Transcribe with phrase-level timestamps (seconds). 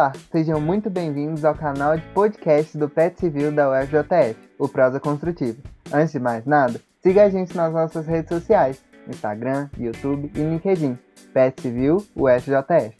[0.00, 4.98] Olá, sejam muito bem-vindos ao canal de podcast do PET Civil da UFJF, o Prosa
[4.98, 5.58] Construtiva.
[5.92, 10.98] Antes de mais nada, siga a gente nas nossas redes sociais, Instagram, YouTube e LinkedIn,
[11.34, 12.96] PET Civil UFJF.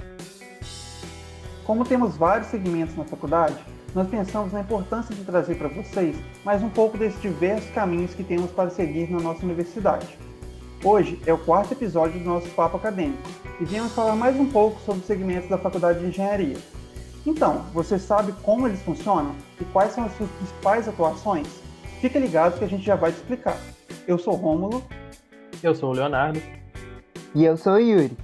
[1.64, 3.56] Como temos vários segmentos na faculdade,
[3.94, 8.22] nós pensamos na importância de trazer para vocês mais um pouco desses diversos caminhos que
[8.22, 10.18] temos para seguir na nossa universidade.
[10.84, 13.26] Hoje é o quarto episódio do nosso Papo Acadêmico
[13.58, 16.58] e viemos falar mais um pouco sobre os segmentos da Faculdade de Engenharia.
[17.30, 21.46] Então, você sabe como eles funcionam e quais são as suas principais atuações?
[22.00, 23.56] Fica ligado que a gente já vai te explicar.
[24.04, 24.82] Eu sou Rômulo.
[25.62, 26.42] Eu sou o Leonardo.
[27.32, 28.18] E eu sou o Yuri.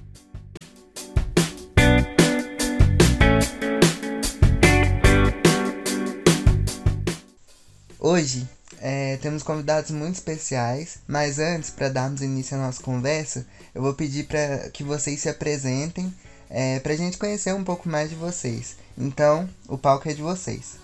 [8.00, 8.48] Hoje
[8.82, 13.94] é, temos convidados muito especiais, mas antes, para darmos início à nossa conversa, eu vou
[13.94, 16.12] pedir para que vocês se apresentem
[16.50, 18.84] é, para a gente conhecer um pouco mais de vocês.
[18.98, 20.80] Então, o palco é de vocês.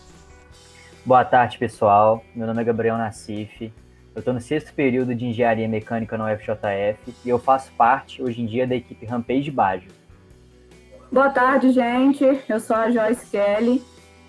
[1.04, 2.22] Boa tarde, pessoal.
[2.34, 3.72] Meu nome é Gabriel Nassif.
[4.14, 8.42] Eu estou no sexto período de Engenharia Mecânica no UFJF e eu faço parte, hoje
[8.42, 9.88] em dia, da equipe Rampage Bajo.
[11.10, 12.24] Boa tarde, gente.
[12.48, 13.82] Eu sou a Joyce Kelly.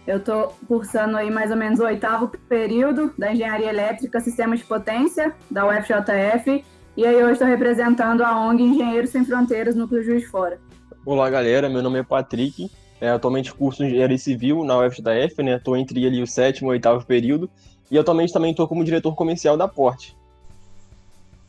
[0.08, 4.66] Eu estou cursando aí mais ou menos o oitavo período da Engenharia Elétrica Sistemas de
[4.66, 6.64] Potência, da UFJF,
[6.96, 10.60] e aí hoje estou representando a ONG Engenheiros Sem Fronteiras, Núcleo Juiz de Fora.
[11.06, 11.70] Olá, galera.
[11.70, 12.70] Meu nome é Patrick.
[13.04, 15.58] É, atualmente curso Engenharia Civil na UFJF, né?
[15.58, 17.50] Estou entre ali o sétimo e oitavo período.
[17.92, 20.16] E atualmente também estou como diretor comercial da Porte.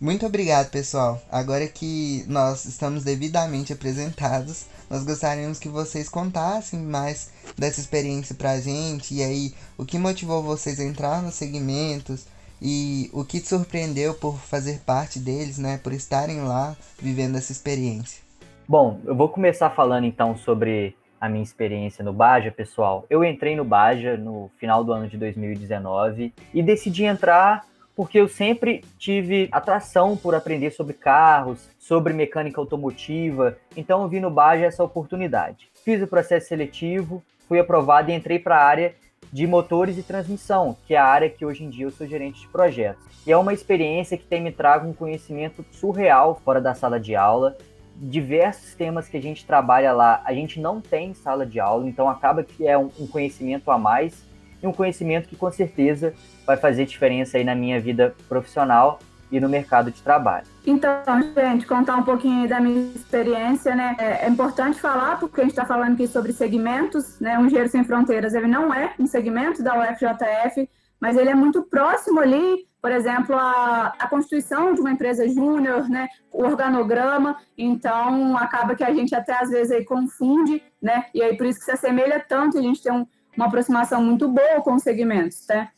[0.00, 1.22] Muito obrigado, pessoal.
[1.30, 8.58] Agora que nós estamos devidamente apresentados, nós gostaríamos que vocês contassem mais dessa experiência pra
[8.58, 12.26] gente e aí o que motivou vocês a entrar nos segmentos
[12.60, 17.52] e o que te surpreendeu por fazer parte deles, né, por estarem lá vivendo essa
[17.52, 18.20] experiência.
[18.66, 23.06] Bom, eu vou começar falando então sobre a minha experiência no Baja, pessoal.
[23.08, 27.64] Eu entrei no Baja no final do ano de 2019 e decidi entrar
[27.96, 34.20] porque eu sempre tive atração por aprender sobre carros, sobre mecânica automotiva, então eu vi
[34.20, 35.68] no Baja essa oportunidade.
[35.82, 38.94] Fiz o processo seletivo, fui aprovado e entrei para a área
[39.32, 42.40] de motores e transmissão, que é a área que hoje em dia eu sou gerente
[42.40, 43.02] de projetos.
[43.26, 47.16] E é uma experiência que tem me trago um conhecimento surreal fora da sala de
[47.16, 47.56] aula.
[47.96, 52.08] Diversos temas que a gente trabalha lá, a gente não tem sala de aula, então
[52.08, 54.24] acaba que é um conhecimento a mais
[54.62, 56.14] e um conhecimento que com certeza
[56.46, 58.98] vai fazer diferença aí na minha vida profissional
[59.30, 60.46] e no mercado de trabalho.
[60.66, 61.02] Então,
[61.34, 63.96] gente, contar um pouquinho da minha experiência, né?
[63.98, 67.38] É, é importante falar, porque a gente está falando aqui sobre segmentos, né?
[67.38, 70.68] Um Engenheiro Sem Fronteiras, ele não é um segmento da UFJF,
[71.00, 75.88] mas ele é muito próximo ali, por exemplo, a, a constituição de uma empresa júnior,
[75.88, 76.06] né?
[76.30, 81.06] O organograma, então acaba que a gente até às vezes aí confunde, né?
[81.14, 84.28] E aí por isso que se assemelha tanto, a gente tem um, uma aproximação muito
[84.28, 85.70] boa com os segmentos, né?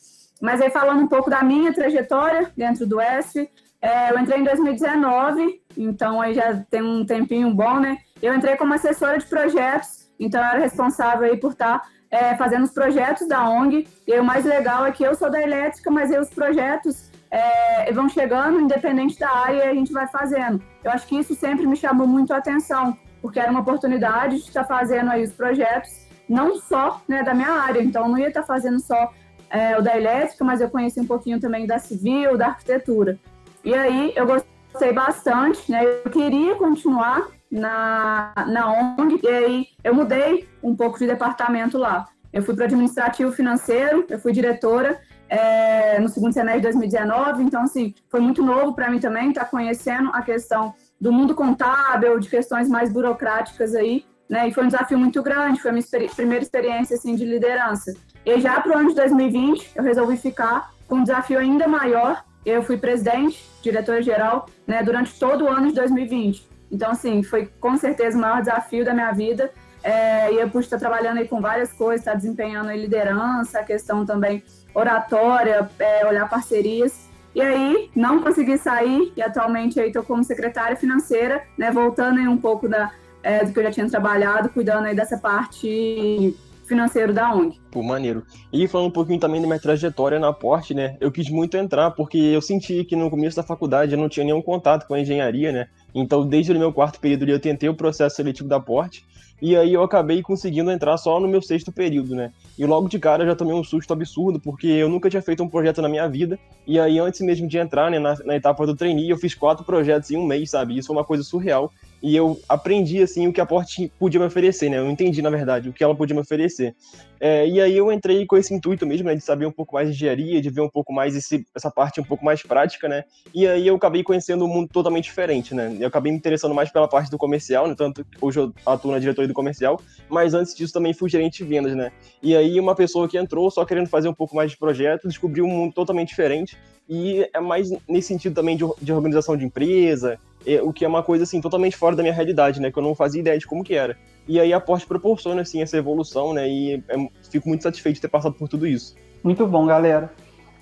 [0.42, 3.48] Mas aí falando um pouco da minha trajetória dentro do ESF,
[3.80, 7.98] é, eu entrei em 2019, então aí já tem um tempinho bom, né?
[8.20, 12.34] Eu entrei como assessora de projetos, então eu era responsável aí por estar tá, é,
[12.34, 13.86] fazendo os projetos da ONG.
[14.06, 17.92] E o mais legal é que eu sou da elétrica, mas aí os projetos é,
[17.92, 20.62] vão chegando independente da área e a gente vai fazendo.
[20.82, 24.48] Eu acho que isso sempre me chamou muito a atenção, porque era uma oportunidade de
[24.48, 25.90] estar fazendo aí os projetos,
[26.28, 29.12] não só né, da minha área, então não ia estar fazendo só
[29.50, 33.18] é, o da elétrica, mas eu conheci um pouquinho também da civil, da arquitetura.
[33.62, 35.84] E aí eu gostei bastante, né?
[35.84, 42.06] Eu queria continuar na, na ONG, e aí eu mudei um pouco de departamento lá.
[42.32, 47.62] Eu fui para administrativo financeiro, eu fui diretora é, no segundo semestre de 2019, então,
[47.62, 52.18] assim, foi muito novo para mim também estar tá conhecendo a questão do mundo contábil,
[52.18, 54.48] de questões mais burocráticas aí, né?
[54.48, 57.94] E foi um desafio muito grande, foi a minha experi primeira experiência, assim, de liderança.
[58.24, 62.24] E já para o ano de 2020, eu resolvi ficar com um desafio ainda maior.
[62.44, 66.55] Eu fui presidente, diretora-geral, né, durante todo o ano de 2020.
[66.70, 69.50] Então, assim, foi com certeza o maior desafio da minha vida.
[69.82, 73.64] É, e eu pude estar trabalhando aí com várias coisas, estar desempenhando a liderança, a
[73.64, 74.42] questão também
[74.74, 77.08] oratória, é, olhar parcerias.
[77.34, 82.26] E aí, não consegui sair e atualmente aí estou como secretária financeira, né, voltando aí
[82.26, 82.90] um pouco da,
[83.22, 86.34] é, do que eu já tinha trabalhado, cuidando aí dessa parte
[86.66, 87.60] financeiro da ONG.
[87.70, 88.24] Pô, maneiro.
[88.52, 90.96] E falando um pouquinho também da minha trajetória na Porte, né?
[91.00, 94.24] Eu quis muito entrar porque eu senti que no começo da faculdade eu não tinha
[94.24, 95.68] nenhum contato com a engenharia, né?
[95.96, 99.04] Então, desde o meu quarto período eu tentei o processo seletivo da Porte
[99.40, 102.32] e aí eu acabei conseguindo entrar só no meu sexto período, né?
[102.58, 105.42] E logo de cara eu já tomei um susto absurdo, porque eu nunca tinha feito
[105.42, 106.38] um projeto na minha vida.
[106.66, 109.64] E aí, antes mesmo de entrar né, na, na etapa do trainee, eu fiz quatro
[109.64, 110.76] projetos em um mês, sabe?
[110.76, 111.70] Isso foi uma coisa surreal.
[112.06, 114.78] E eu aprendi, assim, o que a Porte podia me oferecer, né?
[114.78, 116.72] Eu entendi, na verdade, o que ela podia me oferecer.
[117.18, 119.88] É, e aí eu entrei com esse intuito mesmo, né, de saber um pouco mais
[119.88, 123.02] de engenharia, de ver um pouco mais esse, essa parte um pouco mais prática, né?
[123.34, 125.76] E aí eu acabei conhecendo um mundo totalmente diferente, né?
[125.80, 127.74] Eu acabei me interessando mais pela parte do comercial, né?
[127.76, 131.50] Tanto hoje eu atuo na diretoria do comercial, mas antes disso também fui gerente de
[131.50, 131.90] vendas, né?
[132.22, 135.44] E aí uma pessoa que entrou só querendo fazer um pouco mais de projeto, descobriu
[135.44, 136.56] um mundo totalmente diferente
[136.88, 140.20] e é mais nesse sentido também de, de organização de empresa,
[140.62, 142.70] o que é uma coisa assim totalmente fora da minha realidade, né?
[142.70, 143.96] Que eu não fazia ideia de como que era.
[144.28, 146.48] E aí a Porsche proporciona assim essa evolução, né?
[146.48, 148.94] E é, fico muito satisfeito de ter passado por tudo isso.
[149.22, 150.12] Muito bom, galera.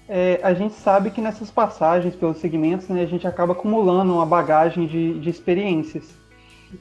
[0.09, 4.27] É, a gente sabe que nessas passagens pelos segmentos, né, a gente acaba acumulando uma
[4.27, 6.15] bagagem de, de experiências.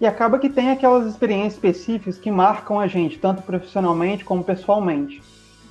[0.02, 5.22] E acaba que tem aquelas experiências específicas que marcam a gente, tanto profissionalmente como pessoalmente.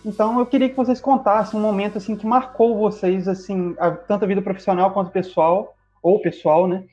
[0.05, 4.25] Então eu queria que vocês contassem um momento assim que marcou vocês assim, a, tanto
[4.25, 6.85] a vida profissional quanto pessoal ou pessoal, né?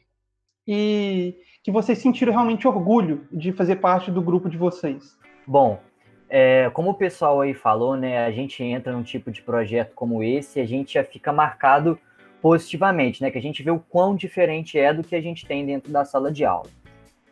[0.71, 5.17] E que vocês sentiram realmente orgulho de fazer parte do grupo de vocês.
[5.47, 5.79] Bom,
[6.29, 10.21] é, como o pessoal aí falou, né, a gente entra num tipo de projeto como
[10.21, 11.97] esse, a gente já fica marcado
[12.39, 15.65] positivamente, né, que a gente vê o quão diferente é do que a gente tem
[15.65, 16.69] dentro da sala de aula.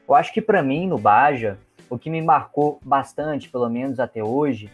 [0.09, 1.59] Eu acho que para mim no Baja,
[1.91, 4.67] o que me marcou bastante, pelo menos até hoje,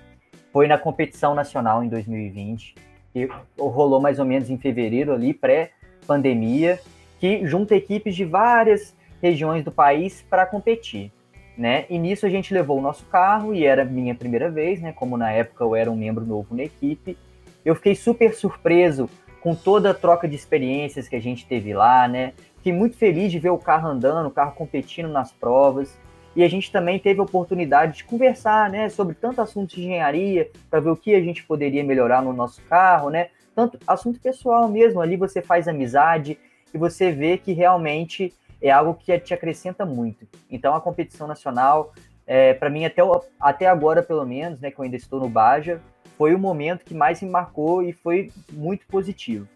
[0.54, 2.76] foi na competição nacional em 2020,
[3.12, 3.28] que
[3.60, 6.80] rolou mais ou menos em fevereiro ali, pré-pandemia,
[7.24, 11.10] que junta equipes de várias regiões do país para competir.
[11.58, 11.86] Né?
[11.90, 14.92] E nisso a gente levou o nosso carro e era minha primeira vez, né?
[14.92, 17.18] Como na época eu era um membro novo na equipe.
[17.64, 19.10] Eu fiquei super surpreso
[19.40, 22.34] com toda a troca de experiências que a gente teve lá, né?
[22.58, 25.98] Fiquei muito feliz de ver o carro andando, o carro competindo nas provas.
[26.36, 30.52] E a gente também teve a oportunidade de conversar, né, sobre tanto assuntos de engenharia,
[30.70, 33.30] para ver o que a gente poderia melhorar no nosso carro, né?
[33.56, 36.38] Tanto assunto pessoal mesmo, ali você faz amizade
[36.74, 40.28] e você vê que realmente é algo que te acrescenta muito.
[40.50, 41.94] Então a competição nacional,
[42.26, 43.02] é, para mim até,
[43.40, 45.82] até agora pelo menos, né, que eu ainda estou no Baja,
[46.18, 49.48] foi o momento que mais me marcou e foi muito positivo.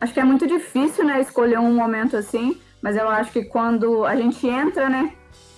[0.00, 4.04] Acho que é muito difícil, né, escolher um momento assim, mas eu acho que quando
[4.04, 5.14] a gente entra, né,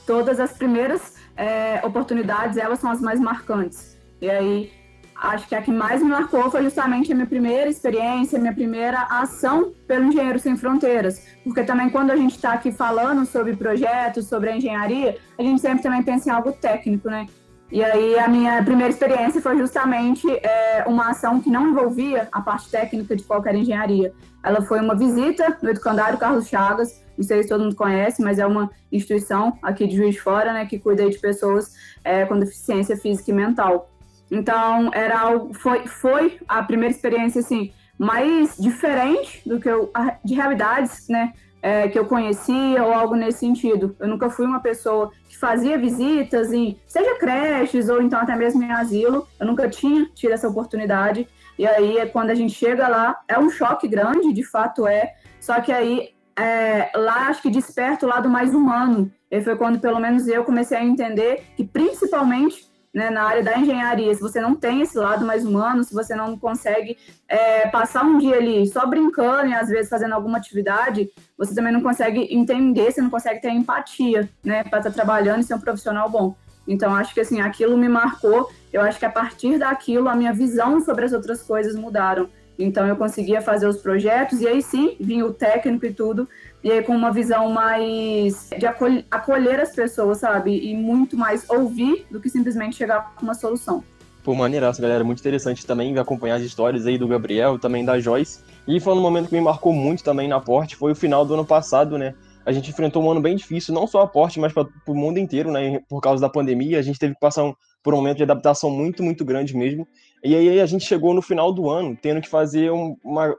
[0.07, 3.99] todas as primeiras é, oportunidades, elas são as mais marcantes.
[4.21, 4.71] E aí,
[5.17, 8.55] acho que a que mais me marcou foi justamente a minha primeira experiência, a minha
[8.55, 11.25] primeira ação pelo Engenheiro Sem Fronteiras.
[11.43, 15.61] Porque também quando a gente está aqui falando sobre projetos, sobre a engenharia, a gente
[15.61, 17.27] sempre também pensa em algo técnico, né?
[17.71, 22.41] E aí a minha primeira experiência foi justamente é, uma ação que não envolvia a
[22.41, 24.13] parte técnica de qualquer engenharia.
[24.43, 28.39] Ela foi uma visita no educandário Carlos Chagas, não sei se todo mundo conhece, mas
[28.39, 31.73] é uma instituição aqui de Juiz de Fora, né, que cuida de pessoas
[32.05, 33.91] é, com deficiência física e mental.
[34.31, 39.93] Então, era algo, foi, foi a primeira experiência, assim, mais diferente do que eu,
[40.25, 41.33] de realidades, né,
[41.63, 43.97] é, que eu conhecia ou algo nesse sentido.
[43.99, 48.63] Eu nunca fui uma pessoa que fazia visitas em, seja creches ou então até mesmo
[48.63, 49.27] em asilo.
[49.41, 51.27] Eu nunca tinha tido essa oportunidade.
[51.59, 55.15] E aí, é quando a gente chega lá, é um choque grande, de fato é.
[55.41, 59.11] Só que aí é, lá acho que desperta o lado mais humano.
[59.31, 63.59] E foi quando, pelo menos, eu comecei a entender que, principalmente né, na área da
[63.59, 66.97] engenharia, se você não tem esse lado mais humano, se você não consegue
[67.29, 71.73] é, passar um dia ali só brincando e às vezes fazendo alguma atividade, você também
[71.73, 75.55] não consegue entender, você não consegue ter empatia, né, para estar tá trabalhando e ser
[75.55, 76.37] um profissional bom.
[76.67, 78.51] Então, acho que assim, aquilo me marcou.
[78.73, 82.29] Eu acho que a partir daquilo, a minha visão sobre as outras coisas mudaram.
[82.59, 86.29] Então eu conseguia fazer os projetos e aí sim vinha o técnico e tudo,
[86.63, 90.57] e aí com uma visão mais de acolher, acolher as pessoas, sabe?
[90.57, 93.83] E muito mais ouvir do que simplesmente chegar com uma solução.
[94.25, 95.05] Pô, maneiraço, galera.
[95.05, 98.41] Muito interessante também acompanhar as histórias aí do Gabriel, também da Joyce.
[98.67, 101.35] E foi um momento que me marcou muito também na Porte, foi o final do
[101.35, 102.15] ano passado, né?
[102.47, 105.19] A gente enfrentou um ano bem difícil, não só a Porte, mas para o mundo
[105.19, 105.79] inteiro, né?
[105.89, 108.71] Por causa da pandemia, a gente teve que passar um, por um momento de adaptação
[108.71, 109.87] muito, muito grande mesmo.
[110.25, 113.37] E aí a gente chegou no final do ano tendo que fazer um, uma,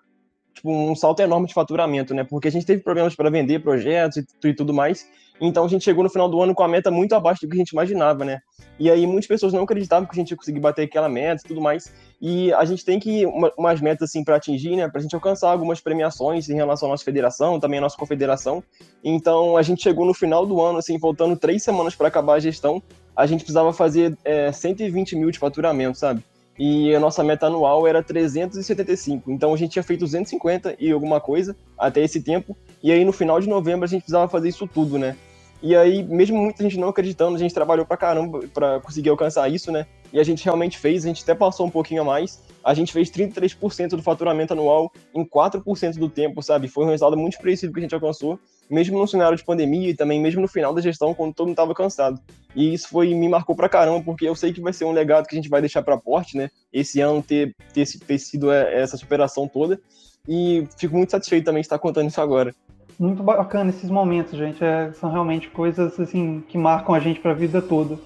[0.53, 2.23] tipo, um salto enorme de faturamento, né?
[2.23, 5.09] Porque a gente teve problemas para vender projetos e, e tudo mais.
[5.41, 7.55] Então a gente chegou no final do ano com a meta muito abaixo do que
[7.55, 8.39] a gente imaginava, né?
[8.79, 11.47] E aí muitas pessoas não acreditavam que a gente ia conseguir bater aquela meta e
[11.47, 11.91] tudo mais.
[12.21, 14.87] E a gente tem que uma, umas metas assim para atingir, né?
[14.87, 18.63] Para a gente alcançar algumas premiações em relação à nossa federação, também à nossa confederação.
[19.03, 22.39] Então a gente chegou no final do ano, assim, faltando três semanas para acabar a
[22.39, 22.81] gestão,
[23.15, 26.23] a gente precisava fazer é, 120 mil de faturamento, sabe?
[26.57, 29.31] E a nossa meta anual era 375.
[29.31, 32.55] Então a gente tinha feito 250 e alguma coisa até esse tempo.
[32.81, 35.15] E aí no final de novembro a gente precisava fazer isso tudo, né?
[35.61, 39.49] E aí, mesmo muita gente não acreditando, a gente trabalhou pra caramba para conseguir alcançar
[39.49, 39.87] isso, né?
[40.13, 42.39] E a gente realmente fez, a gente até passou um pouquinho a mais.
[42.63, 46.67] A gente fez 33% do faturamento anual em 4% do tempo, sabe?
[46.67, 48.39] Foi um resultado muito expressivo que a gente alcançou.
[48.69, 51.53] Mesmo no cenário de pandemia e também mesmo no final da gestão, quando todo mundo
[51.53, 52.19] estava cansado.
[52.55, 55.27] E isso foi me marcou pra caramba, porque eu sei que vai ser um legado
[55.27, 56.49] que a gente vai deixar pra porte, né?
[56.71, 59.79] Esse ano ter, ter, ter sido é, essa superação toda.
[60.27, 62.53] E fico muito satisfeito também de estar contando isso agora.
[62.97, 64.63] Muito bacana esses momentos, gente.
[64.63, 67.99] É, são realmente coisas assim que marcam a gente para a vida toda.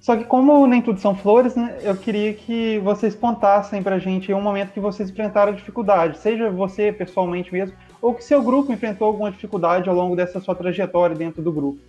[0.00, 3.98] Só que como nem tudo são flores, né, eu queria que vocês contassem para a
[3.98, 8.72] gente um momento que vocês enfrentaram dificuldade, seja você pessoalmente mesmo, ou que seu grupo
[8.72, 11.80] enfrentou alguma dificuldade ao longo dessa sua trajetória dentro do grupo.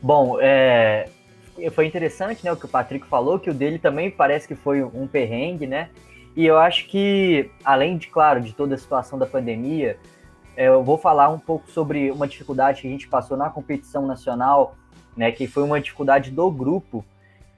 [0.00, 1.08] Bom, é,
[1.72, 4.82] foi interessante né, o que o Patrick falou, que o dele também parece que foi
[4.82, 5.90] um perrengue, né?
[6.36, 9.96] E eu acho que, além de, claro, de toda a situação da pandemia,
[10.56, 14.06] é, eu vou falar um pouco sobre uma dificuldade que a gente passou na competição
[14.06, 14.76] nacional,
[15.16, 17.04] né, que foi uma dificuldade do grupo,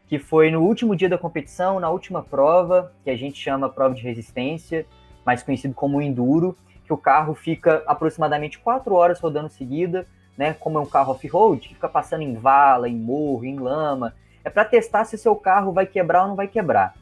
[0.08, 3.94] que foi no último dia da competição, na última prova, que a gente chama prova
[3.94, 4.86] de resistência,
[5.24, 10.06] mais conhecido como enduro, que o carro fica aproximadamente quatro horas rodando seguida,
[10.38, 14.50] né, como é um carro off-road, fica passando em vala, em morro, em lama, é
[14.50, 16.94] para testar se seu carro vai quebrar ou não vai quebrar.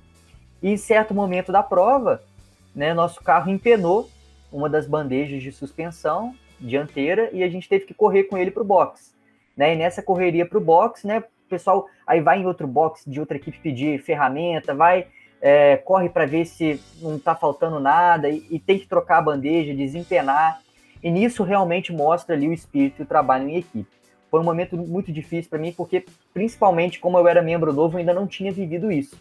[0.62, 2.22] E em certo momento da prova,
[2.74, 4.08] né, nosso carro empenou
[4.50, 8.62] uma das bandejas de suspensão dianteira e a gente teve que correr com ele para
[8.62, 9.14] o box.
[9.56, 9.74] Né?
[9.74, 11.22] E nessa correria para o box, né,
[11.54, 15.06] pessoal aí vai em outro box de outra equipe pedir ferramenta, vai,
[15.40, 19.22] é, corre para ver se não está faltando nada e, e, tem que trocar a
[19.22, 20.60] bandeja, desempenar.
[21.02, 23.86] E nisso realmente mostra ali o espírito e o trabalho em equipe.
[24.30, 27.98] Foi um momento muito difícil para mim, porque principalmente como eu era membro novo, eu
[28.00, 29.16] ainda não tinha vivido isso.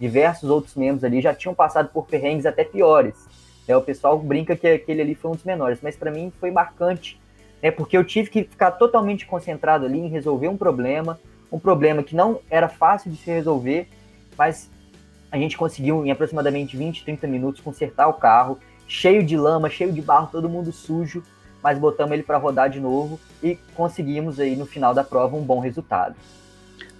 [0.00, 3.28] Diversos outros membros ali já tinham passado por perrengues até piores.
[3.66, 3.76] Né?
[3.76, 7.20] O pessoal brinca que aquele ali foi um dos menores, mas para mim foi marcante,
[7.62, 7.70] né?
[7.70, 11.18] porque eu tive que ficar totalmente concentrado ali em resolver um problema,
[11.54, 13.88] um problema que não era fácil de se resolver,
[14.36, 14.68] mas
[15.30, 18.58] a gente conseguiu em aproximadamente 20, 30 minutos consertar o carro,
[18.88, 21.22] cheio de lama, cheio de barro, todo mundo sujo,
[21.62, 25.42] mas botamos ele para rodar de novo e conseguimos aí no final da prova um
[25.42, 26.16] bom resultado.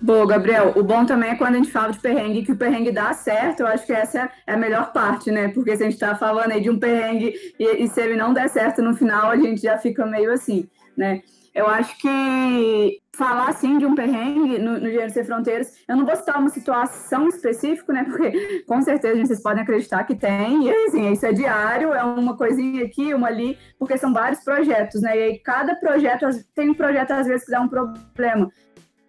[0.00, 0.72] Boa, Gabriel.
[0.76, 3.60] O bom também é quando a gente fala de perrengue, que o perrengue dá certo.
[3.60, 5.48] Eu acho que essa é a melhor parte, né?
[5.48, 8.32] Porque se a gente está falando aí de um perrengue e, e, se ele não
[8.32, 11.22] der certo no final, a gente já fica meio assim, né?
[11.54, 16.04] Eu acho que falar assim de um perrengue no, no Dinheiro Sem Fronteiras, eu não
[16.04, 18.04] vou citar uma situação específica, né?
[18.10, 22.36] Porque com certeza vocês podem acreditar que tem, e assim, isso é diário, é uma
[22.36, 25.16] coisinha aqui, uma ali, porque são vários projetos, né?
[25.16, 28.50] E aí cada projeto, tem um projeto às vezes que dá um problema.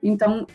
[0.03, 0.45] Então,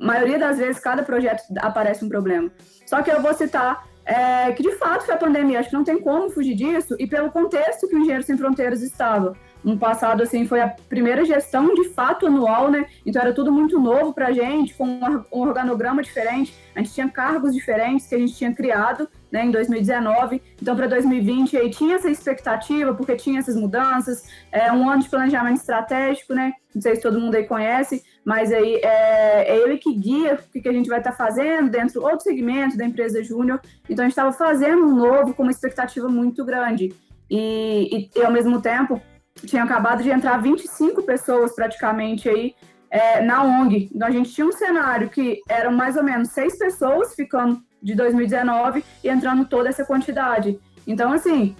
[0.00, 2.50] maioria das vezes, cada projeto aparece um problema.
[2.86, 5.60] Só que eu vou citar é, que, de fato, foi a pandemia.
[5.60, 6.96] Acho que não tem como fugir disso.
[6.98, 9.36] E pelo contexto que o Engenheiro Sem Fronteiras estava.
[9.62, 12.86] No passado, assim, foi a primeira gestão de fato anual, né?
[13.04, 16.54] Então era tudo muito novo para a gente, com um organograma diferente.
[16.74, 20.42] A gente tinha cargos diferentes que a gente tinha criado né, em 2019.
[20.60, 25.08] Então, para 2020, aí tinha essa expectativa, porque tinha essas mudanças, é um ano de
[25.08, 26.54] planejamento estratégico, né?
[26.74, 30.60] Não sei se todo mundo aí conhece, mas aí é, é ele que guia o
[30.60, 33.60] que a gente vai estar tá fazendo dentro de outro segmento da empresa Júnior.
[33.88, 36.94] Então, a gente estava fazendo um novo com uma expectativa muito grande.
[37.30, 39.00] E, e, e, ao mesmo tempo,
[39.46, 42.54] tinha acabado de entrar 25 pessoas praticamente aí
[42.90, 43.90] é, na ONG.
[43.94, 47.94] Então, a gente tinha um cenário que eram mais ou menos seis pessoas ficando de
[47.94, 50.58] 2019 e entrando toda essa quantidade.
[50.86, 51.56] Então, assim,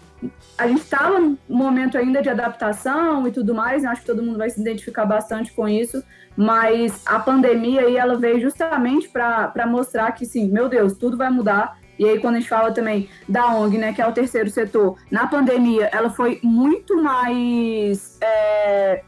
[0.59, 4.39] a gente estava num momento ainda de adaptação e tudo mais, acho que todo mundo
[4.39, 6.03] vai se identificar bastante com isso,
[6.37, 11.31] mas a pandemia aí ela veio justamente para mostrar que sim, meu Deus, tudo vai
[11.31, 11.79] mudar.
[12.00, 14.97] E aí, quando a gente fala também da ONG, né, que é o terceiro setor,
[15.11, 19.02] na pandemia ela foi muito mais é,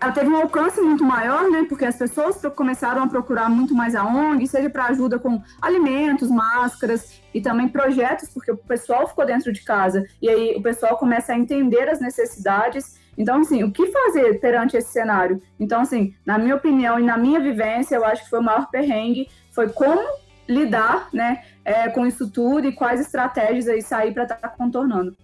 [0.00, 1.66] ela teve um alcance muito maior, né?
[1.68, 6.28] Porque as pessoas começaram a procurar muito mais a ONG, seja para ajuda com alimentos,
[6.28, 10.96] máscaras e também projetos, porque o pessoal ficou dentro de casa e aí o pessoal
[10.96, 12.98] começa a entender as necessidades.
[13.16, 15.40] Então, assim, o que fazer perante esse cenário?
[15.60, 18.68] Então, assim, na minha opinião e na minha vivência, eu acho que foi o maior
[18.68, 20.02] perrengue, foi como
[20.50, 25.16] lidar, né, é, com isso tudo e quais estratégias aí sair para estar tá contornando.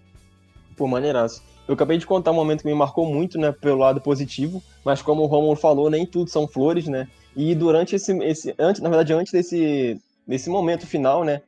[0.76, 1.43] Pô, maneiraço.
[1.66, 5.02] Eu acabei de contar um momento que me marcou muito, né, pelo lado positivo, mas
[5.02, 7.09] como o Romulo falou, nem tudo são flores, né?
[7.35, 11.43] E durante esse, esse antes, na verdade, antes desse, desse momento final, né,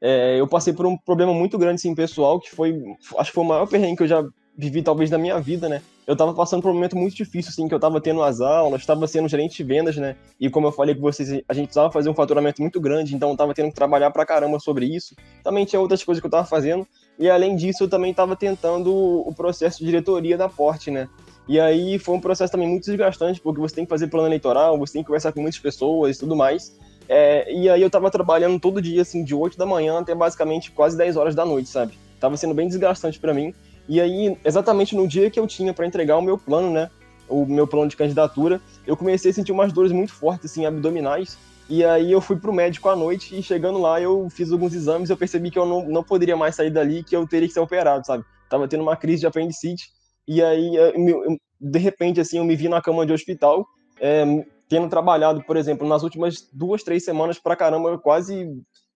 [0.00, 2.80] é, eu passei por um problema muito grande, assim, pessoal, que foi,
[3.18, 4.24] acho que foi o maior perrengue que eu já
[4.56, 5.82] vivi, talvez, na minha vida, né?
[6.06, 8.80] Eu tava passando por um momento muito difícil, assim, que eu tava tendo as aulas,
[8.80, 10.16] estava sendo gerente de vendas, né?
[10.38, 13.30] E como eu falei com vocês, a gente precisava fazer um faturamento muito grande, então
[13.30, 15.14] eu tava tendo que trabalhar pra caramba sobre isso.
[15.42, 16.86] Também tinha outras coisas que eu tava fazendo,
[17.18, 21.08] e além disso, eu também estava tentando o processo de diretoria da Porte, né?
[21.48, 24.78] E aí foi um processo também muito desgastante, porque você tem que fazer plano eleitoral,
[24.78, 26.76] você tem que conversar com muitas pessoas e tudo mais.
[27.08, 30.70] É, e aí eu estava trabalhando todo dia, assim, de 8 da manhã até basicamente
[30.70, 31.98] quase 10 horas da noite, sabe?
[32.18, 33.54] Tava sendo bem desgastante para mim.
[33.88, 36.90] E aí, exatamente no dia que eu tinha para entregar o meu plano, né?
[37.28, 41.38] O meu plano de candidatura, eu comecei a sentir umas dores muito fortes, assim, abdominais.
[41.68, 45.08] E aí eu fui pro médico à noite e chegando lá eu fiz alguns exames
[45.08, 47.60] eu percebi que eu não, não poderia mais sair dali, que eu teria que ser
[47.60, 48.22] operado, sabe?
[48.50, 49.88] Tava tendo uma crise de apendicite.
[50.28, 53.66] E aí, eu, de repente, assim, eu me vi na cama de hospital,
[53.98, 54.24] é,
[54.68, 58.50] tendo trabalhado, por exemplo, nas últimas duas, três semanas pra caramba, quase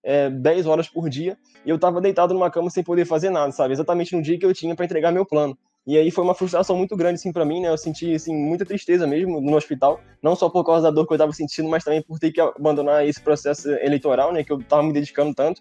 [0.08, 1.36] é, 10 horas por dia,
[1.66, 3.74] e eu tava deitado numa cama sem poder fazer nada, sabe?
[3.74, 5.56] Exatamente no dia que eu tinha para entregar meu plano.
[5.86, 7.68] E aí foi uma frustração muito grande, assim, para mim, né?
[7.68, 11.12] Eu senti, assim, muita tristeza mesmo no hospital, não só por causa da dor que
[11.12, 14.42] eu tava sentindo, mas também por ter que abandonar esse processo eleitoral, né?
[14.42, 15.60] Que eu tava me dedicando tanto.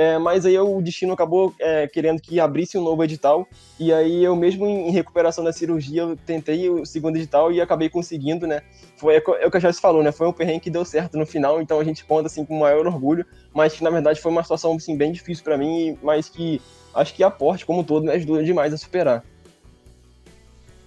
[0.00, 3.46] É, mas aí o destino acabou é, querendo que abrisse um novo edital,
[3.78, 7.90] e aí eu mesmo em recuperação da cirurgia, eu tentei o segundo edital e acabei
[7.90, 8.62] conseguindo, né?
[8.96, 10.10] Foi é, é o que a Joyce falou, né?
[10.10, 12.86] Foi um perrengue que deu certo no final, então a gente conta assim com maior
[12.86, 16.62] orgulho, mas que na verdade foi uma situação assim, bem difícil para mim, mas que
[16.94, 19.22] acho que a Porte como um todo me ajudou demais a superar.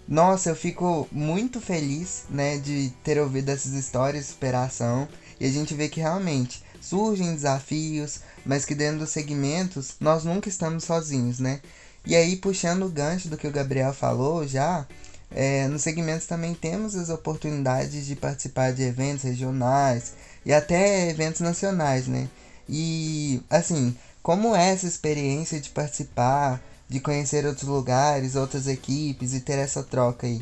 [0.07, 5.07] Nossa, eu fico muito feliz, né, de ter ouvido essas histórias de superação
[5.39, 10.49] e a gente vê que realmente surgem desafios, mas que dentro dos segmentos nós nunca
[10.49, 11.61] estamos sozinhos, né?
[12.05, 14.85] E aí, puxando o gancho do que o Gabriel falou já,
[15.31, 20.13] é, nos segmentos também temos as oportunidades de participar de eventos regionais
[20.45, 22.27] e até eventos nacionais, né?
[22.67, 29.39] E, assim, como é essa experiência de participar, de conhecer outros lugares, outras equipes e
[29.39, 30.41] ter essa troca aí?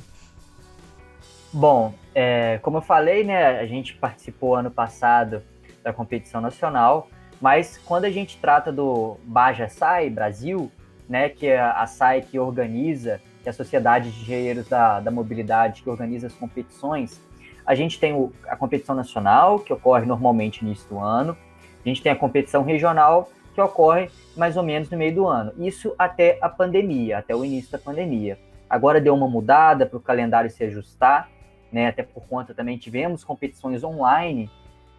[1.54, 5.44] Bom, é, como eu falei, né, a gente participou ano passado
[5.84, 7.08] da competição nacional,
[7.42, 10.72] mas quando a gente trata do Baja SAI Brasil,
[11.10, 15.12] né, que é a SAI que organiza, que é a Sociedade de Engenheiros da, da
[15.12, 17.20] Mobilidade, que organiza as competições,
[17.66, 21.36] a gente tem o, a competição nacional, que ocorre normalmente no início do ano,
[21.84, 25.52] a gente tem a competição regional, que ocorre mais ou menos no meio do ano.
[25.58, 28.40] Isso até a pandemia, até o início da pandemia.
[28.70, 31.30] Agora deu uma mudada para o calendário se ajustar,
[31.72, 31.88] né?
[31.88, 34.50] Até por conta também tivemos competições online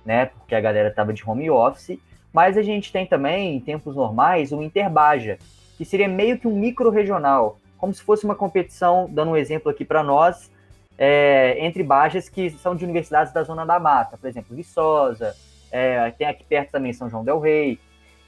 [0.04, 0.26] né?
[0.26, 1.98] Porque a galera estava de home office.
[2.32, 5.38] Mas a gente tem também, em tempos normais, o Interbaja,
[5.76, 9.84] que seria meio que um micro-regional, como se fosse uma competição, dando um exemplo aqui
[9.84, 10.50] para nós,
[10.96, 15.34] é, entre bajas que são de universidades da Zona da Mata, por exemplo, Viçosa,
[15.70, 17.78] é, tem aqui perto também São João del Rei.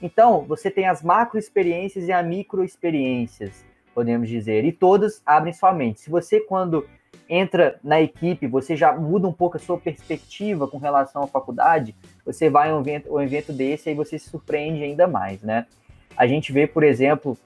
[0.01, 6.01] Então, você tem as macro-experiências e as micro-experiências, podemos dizer, e todas abrem sua mente.
[6.01, 6.85] Se você, quando
[7.29, 11.95] entra na equipe, você já muda um pouco a sua perspectiva com relação à faculdade,
[12.25, 15.65] você vai a um evento, um evento desse e você se surpreende ainda mais, né?
[16.15, 17.37] A gente vê, por exemplo,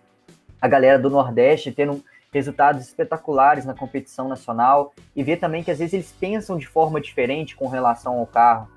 [0.62, 5.80] a galera do Nordeste tendo resultados espetaculares na competição nacional e vê também que às
[5.80, 8.68] vezes eles pensam de forma diferente com relação ao carro,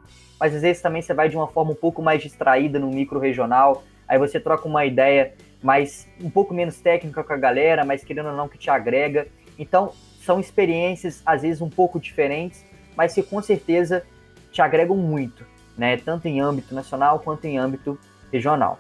[0.41, 3.19] mas às vezes também você vai de uma forma um pouco mais distraída no micro
[3.19, 8.03] regional, aí você troca uma ideia mais um pouco menos técnica com a galera, mas
[8.03, 9.29] querendo ou não que te agrega.
[9.59, 9.93] Então,
[10.25, 12.65] são experiências, às vezes, um pouco diferentes,
[12.97, 14.05] mas que com certeza
[14.51, 15.45] te agregam muito,
[15.77, 15.97] né?
[15.97, 17.99] Tanto em âmbito nacional quanto em âmbito
[18.33, 18.79] regional.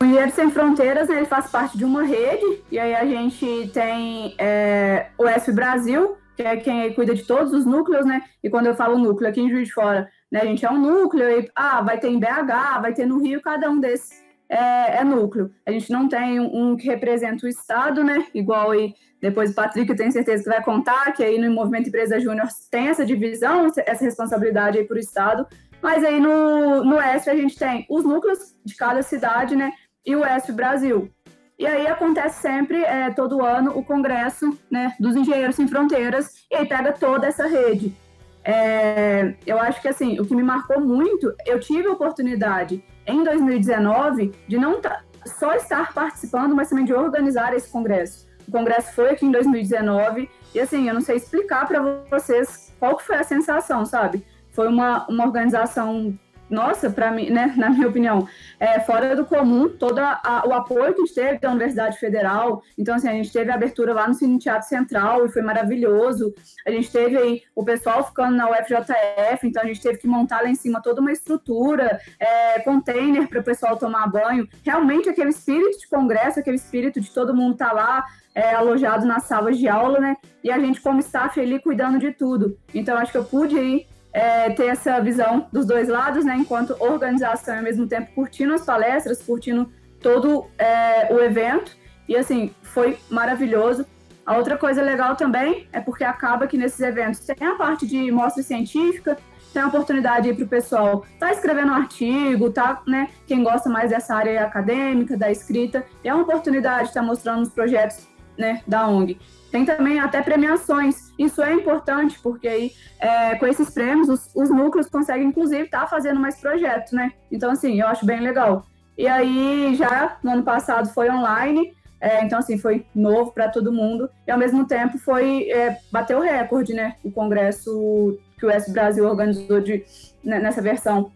[0.00, 3.70] O Engenheiro Sem Fronteiras, né, ele faz parte de uma rede, e aí a gente
[3.72, 8.22] tem é, o ESP Brasil, que é quem cuida de todos os núcleos, né?
[8.44, 10.78] E quando eu falo núcleo aqui em Juiz de Fora, né, a gente é um
[10.78, 14.98] núcleo, e ah, vai ter em BH, vai ter no Rio, cada um desses é,
[14.98, 15.50] é, núcleo.
[15.66, 18.26] A gente não tem um que representa o Estado, né?
[18.34, 21.88] Igual aí, depois o Patrick, eu tenho certeza que vai contar, que aí no Movimento
[21.88, 25.46] Empresa Júnior tem essa divisão, essa responsabilidade aí para o Estado.
[25.82, 29.72] Mas aí no, no ESP a gente tem os núcleos de cada cidade, né?
[30.04, 31.10] E o ESP Brasil.
[31.58, 36.54] E aí acontece sempre, é, todo ano, o congresso né, dos Engenheiros Sem Fronteiras, e
[36.54, 37.96] aí pega toda essa rede.
[38.44, 43.22] É, eu acho que assim, o que me marcou muito, eu tive a oportunidade em
[43.22, 44.80] 2019 de não
[45.24, 48.26] só estar participando, mas também de organizar esse congresso.
[48.46, 52.98] O congresso foi aqui em 2019 e assim, eu não sei explicar para vocês qual
[52.98, 54.24] foi a sensação, sabe?
[54.52, 56.16] Foi uma, uma organização
[56.48, 58.28] nossa, para mim, né, na minha opinião,
[58.58, 62.62] é fora do comum todo a, o apoio que a gente teve da Universidade Federal.
[62.78, 66.34] Então, assim, a gente teve a abertura lá no Cine Teatro Central e foi maravilhoso.
[66.66, 70.42] A gente teve aí o pessoal ficando na UFJF, então a gente teve que montar
[70.42, 74.48] lá em cima toda uma estrutura, é, container para o pessoal tomar banho.
[74.64, 78.04] Realmente aquele espírito de congresso, aquele espírito de todo mundo estar tá lá
[78.34, 80.16] é, alojado nas salas de aula, né?
[80.44, 82.56] E a gente como staff ali cuidando de tudo.
[82.74, 86.74] Então, acho que eu pude ir é, ter essa visão dos dois lados, né, enquanto
[86.80, 91.76] organização e ao mesmo tempo curtindo as palestras, curtindo todo é, o evento.
[92.08, 93.84] E assim, foi maravilhoso.
[94.24, 98.10] A outra coisa legal também é porque acaba que nesses eventos tem a parte de
[98.10, 99.18] mostra científica,
[99.52, 103.10] tem a oportunidade para o pessoal tá escrevendo um artigo, tá, né?
[103.26, 107.42] Quem gosta mais dessa área acadêmica, da escrita, é uma oportunidade de estar tá mostrando
[107.42, 109.18] os projetos né, da ONG.
[109.56, 111.14] Tem também até premiações.
[111.18, 115.80] Isso é importante, porque aí, é, com esses prêmios, os, os núcleos conseguem, inclusive, estar
[115.80, 117.14] tá fazendo mais projetos, né?
[117.32, 118.66] Então, assim, eu acho bem legal.
[118.98, 123.72] E aí, já no ano passado foi online, é, então, assim, foi novo para todo
[123.72, 124.10] mundo.
[124.26, 125.78] E, ao mesmo tempo, foi é,
[126.14, 126.96] o recorde, né?
[127.02, 129.86] O congresso que o S Brasil organizou de,
[130.22, 131.10] né, nessa versão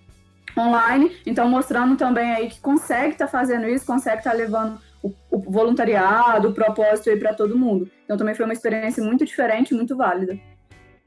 [0.59, 1.15] online.
[1.27, 5.13] Então, mostrando também aí que consegue estar tá fazendo isso, consegue estar tá levando o,
[5.31, 7.91] o, voluntariado, o propósito aí para todo mundo.
[8.05, 10.39] Então, também foi uma experiência muito diferente, muito válida.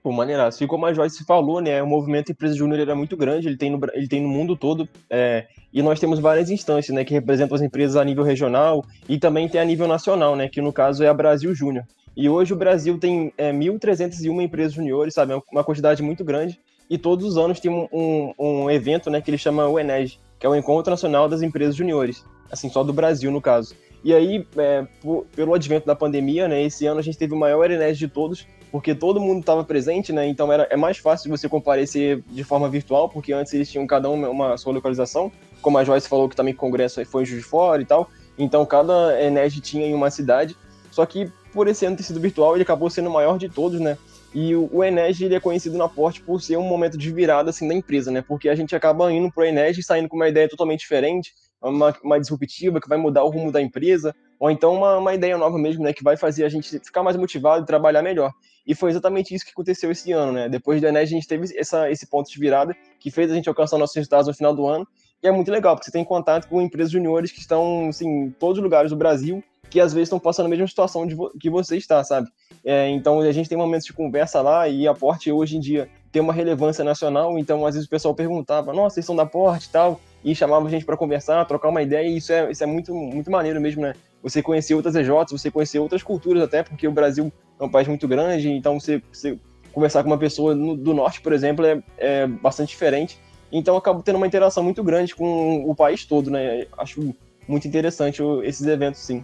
[0.04, 0.62] Pô, maneiraço.
[0.62, 3.70] E como a Joyce falou, né, o movimento Empresa Júnior era muito grande, ele tem
[3.70, 7.56] no, ele tem no mundo todo, é, e nós temos várias instâncias, né, que representam
[7.56, 11.06] as empresas a nível regional e também tem a nível nacional, né, que no caso
[11.06, 11.86] é a Brasil Júnior.
[12.18, 16.60] E hoje o Brasil tem é, 1.301 empresas juniores, sabe, é uma quantidade muito grande,
[16.90, 20.20] e todos os anos tem um, um, um evento, né, que ele chama o ENEG,
[20.38, 23.76] que é o Encontro Nacional das Empresas Juniores, assim, só do Brasil, no caso.
[24.04, 27.38] E aí, é, por, pelo advento da pandemia, né, esse ano a gente teve o
[27.38, 30.28] maior ENEG de todos, porque todo mundo estava presente, né?
[30.28, 34.10] Então era, é mais fácil você comparecer de forma virtual, porque antes eles tinham cada
[34.10, 37.44] um uma sua localização, como a Joyce falou que também o congresso foi em Juiz
[37.44, 38.10] de Fora e tal.
[38.38, 40.56] Então cada Ened tinha em uma cidade.
[40.92, 43.80] Só que por esse ano ter sido virtual, ele acabou sendo o maior de todos,
[43.80, 43.98] né?
[44.34, 47.52] E o, o Ened ele é conhecido na Porte por ser um momento de virada
[47.52, 48.24] assim da empresa, né?
[48.28, 51.34] Porque a gente acaba indo pro Ened e saindo com uma ideia totalmente diferente,
[51.70, 55.38] uma, uma disruptiva que vai mudar o rumo da empresa, ou então uma, uma ideia
[55.38, 55.94] nova mesmo, né?
[55.94, 58.32] Que vai fazer a gente ficar mais motivado e trabalhar melhor.
[58.66, 60.50] E foi exatamente isso que aconteceu esse ano, né?
[60.50, 63.50] Depois do Enes, a gente teve essa, esse ponto de virada que fez a gente
[63.50, 64.88] alcançar nossos resultados no final do ano.
[65.22, 68.32] E é muito legal, porque você tem contato com empresas juniores que estão assim, em
[68.32, 71.50] todos os lugares do Brasil, que às vezes estão passando a mesma situação vo que
[71.50, 72.28] você está, sabe?
[72.64, 75.90] É, então a gente tem momentos de conversa lá e a Porte hoje em dia
[76.12, 79.66] tem uma relevância nacional, então às vezes o pessoal perguntava, nossa, vocês são da Porte
[79.66, 82.64] e tal, e chamava a gente para conversar, trocar uma ideia, e isso é, isso
[82.64, 83.94] é muito, muito maneiro mesmo, né?
[84.22, 87.88] Você conhecer outras EJs, você conhecer outras culturas até, porque o Brasil é um país
[87.88, 89.38] muito grande, então você, você
[89.74, 93.20] conversar com uma pessoa no, do norte, por exemplo, é, é bastante diferente.
[93.52, 96.66] Então acaba tendo uma interação muito grande com o país todo, né?
[96.78, 97.14] Acho
[97.48, 99.24] muito interessante esses eventos, sim.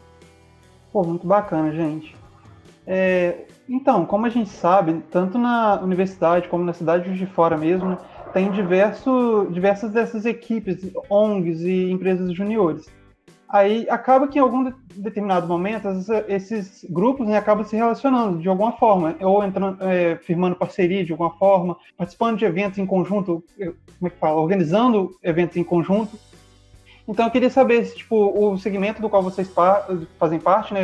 [0.91, 2.15] Pô, muito bacana, gente.
[2.85, 7.97] É, então, como a gente sabe, tanto na universidade como na cidade de fora mesmo,
[8.33, 12.85] tem diverso, diversas dessas equipes, ONGs e empresas juniores.
[13.49, 15.87] Aí acaba que em algum determinado momento
[16.27, 21.11] esses grupos né, acabam se relacionando de alguma forma, ou entrando, é, firmando parceria de
[21.11, 26.15] alguma forma, participando de eventos em conjunto, como é que fala, organizando eventos em conjunto.
[27.07, 29.51] Então eu queria saber se tipo, o segmento do qual vocês
[30.19, 30.81] fazem parte, né,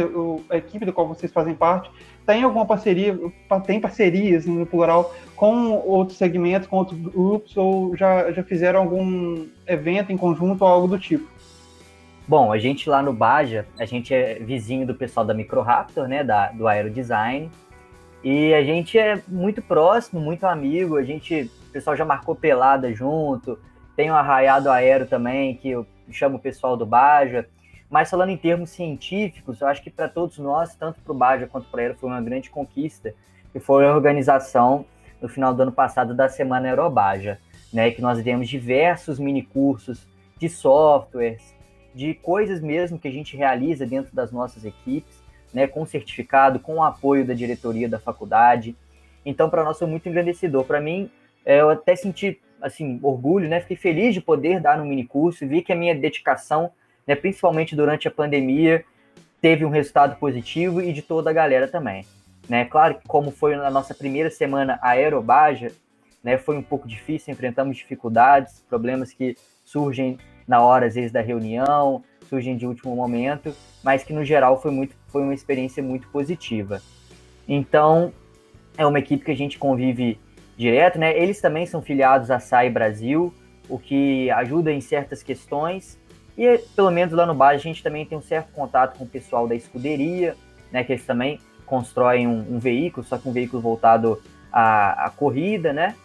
[0.50, 1.92] a equipe do qual vocês fazem parte,
[2.26, 3.18] tem alguma parceria,
[3.66, 9.46] tem parcerias no plural com outros segmentos, com outros grupos, ou já, já fizeram algum
[9.68, 11.28] evento em conjunto ou algo do tipo?
[12.28, 16.24] Bom, a gente lá no Baja, a gente é vizinho do pessoal da Microraptor, né,
[16.24, 17.52] da, do Aerodesign,
[18.24, 22.92] e a gente é muito próximo, muito amigo, a gente, o pessoal já marcou pelada
[22.92, 23.60] junto,
[23.96, 27.48] tem o Arraiado Aero também, que eu chamo o pessoal do Baja,
[27.89, 31.48] mas falando em termos científicos, eu acho que para todos nós, tanto para o Baja
[31.48, 33.13] quanto para Aero, foi uma grande conquista,
[33.52, 34.86] que foi a organização
[35.21, 37.39] no final do ano passado da Semana Aerobaja,
[37.71, 41.56] né, que nós demos diversos mini cursos de softwares,
[41.93, 46.76] de coisas mesmo que a gente realiza dentro das nossas equipes, né, com certificado, com
[46.76, 48.76] o apoio da diretoria da faculdade.
[49.26, 50.65] Então, para nós foi muito engrandecedor.
[50.65, 51.10] Para mim,
[51.45, 53.62] é, eu até senti assim orgulho, né?
[53.62, 56.71] Fiquei feliz de poder dar no mini curso, vi que a minha dedicação,
[57.08, 58.84] né, principalmente durante a pandemia,
[59.41, 62.06] teve um resultado positivo e de toda a galera também.
[62.50, 62.65] Né?
[62.65, 65.72] Claro que como foi na nossa primeira semana aerobaja,
[66.24, 71.22] né, foi um pouco difícil, enfrentamos dificuldades, problemas que surgem na hora, às vezes, da
[71.22, 76.08] reunião, surgem de último momento, mas que no geral foi, muito, foi uma experiência muito
[76.10, 76.82] positiva.
[77.48, 78.13] Então,
[78.78, 80.20] é uma equipe que a gente convive
[80.58, 81.18] direto, né?
[81.18, 83.34] Eles também são filiados à SAI Brasil,
[83.70, 86.00] o que ajuda em certas questões.
[86.38, 89.08] E pelo menos lá no bar a gente também tem um certo contato com o
[89.08, 90.36] pessoal da escuderia,
[90.71, 90.84] né?
[90.84, 94.21] Que eles também constroem um, um veículo, só que um veículo voltado
[94.52, 95.95] à, à corrida, né?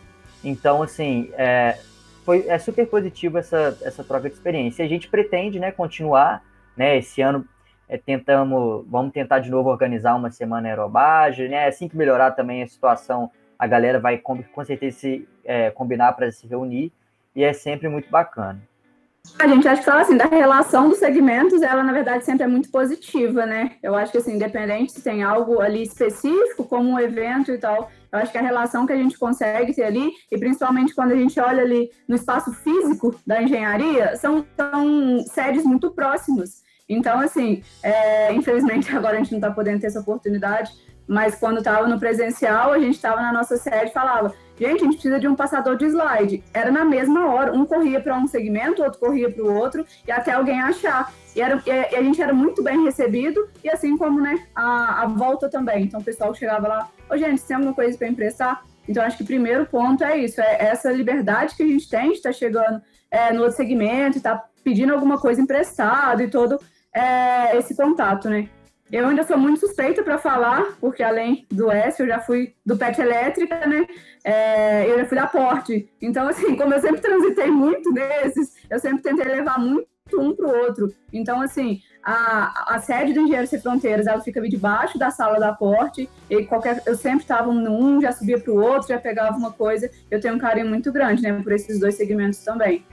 [0.42, 1.78] Então, assim, é,
[2.24, 4.82] foi é super positivo essa, essa troca de experiência.
[4.82, 6.42] E a gente pretende, né, continuar,
[6.76, 7.44] né, esse ano
[7.88, 12.62] é, tentamos, vamos tentar de novo organizar uma semana aerobagem, né, assim que melhorar também
[12.62, 16.92] a situação, a galera vai com, com certeza se é, combinar para se reunir,
[17.34, 18.60] e é sempre muito bacana.
[19.38, 22.46] A gente acha que fala assim, da relação dos segmentos, ela na verdade sempre é
[22.46, 23.72] muito positiva, né?
[23.82, 27.90] Eu acho que assim, independente se tem algo ali específico, como um evento e tal,
[28.12, 31.16] eu acho que a relação que a gente consegue ter ali, e principalmente quando a
[31.16, 36.62] gente olha ali no espaço físico da engenharia, são, são sedes muito próximos.
[36.88, 40.72] Então, assim, é, infelizmente agora a gente não está podendo ter essa oportunidade,
[41.10, 44.84] mas quando estava no presencial, a gente estava na nossa sede e falava: gente, a
[44.84, 46.44] gente precisa de um passador de slide.
[46.54, 50.12] Era na mesma hora, um corria para um segmento, outro corria para o outro, e
[50.12, 51.12] até alguém achar.
[51.34, 55.06] E, era, e a gente era muito bem recebido, e assim como né, a, a
[55.08, 55.82] volta também.
[55.82, 58.64] Então o pessoal chegava lá: ô gente, tem alguma coisa para emprestar?
[58.88, 62.10] Então, acho que o primeiro ponto é isso: é essa liberdade que a gente tem
[62.10, 66.30] de estar tá chegando é, no outro segmento, estar tá pedindo alguma coisa emprestada e
[66.30, 66.60] todo
[66.94, 68.48] é, esse contato, né?
[68.92, 72.76] Eu ainda sou muito suspeita para falar, porque além do S, eu já fui do
[72.76, 73.86] PET Elétrica, né?
[74.24, 75.88] É, eu já fui da Porte.
[76.02, 80.46] Então, assim, como eu sempre transitei muito nesses, eu sempre tentei levar muito um para
[80.46, 80.92] o outro.
[81.12, 85.52] Então, assim, a, a sede do Engenheiro Sem Fronteiras, ela fica debaixo da sala da
[85.52, 89.52] Porte, e qualquer, eu sempre estava num, já subia para o outro, já pegava uma
[89.52, 89.88] coisa.
[90.10, 92.84] Eu tenho um carinho muito grande, né, por esses dois segmentos também.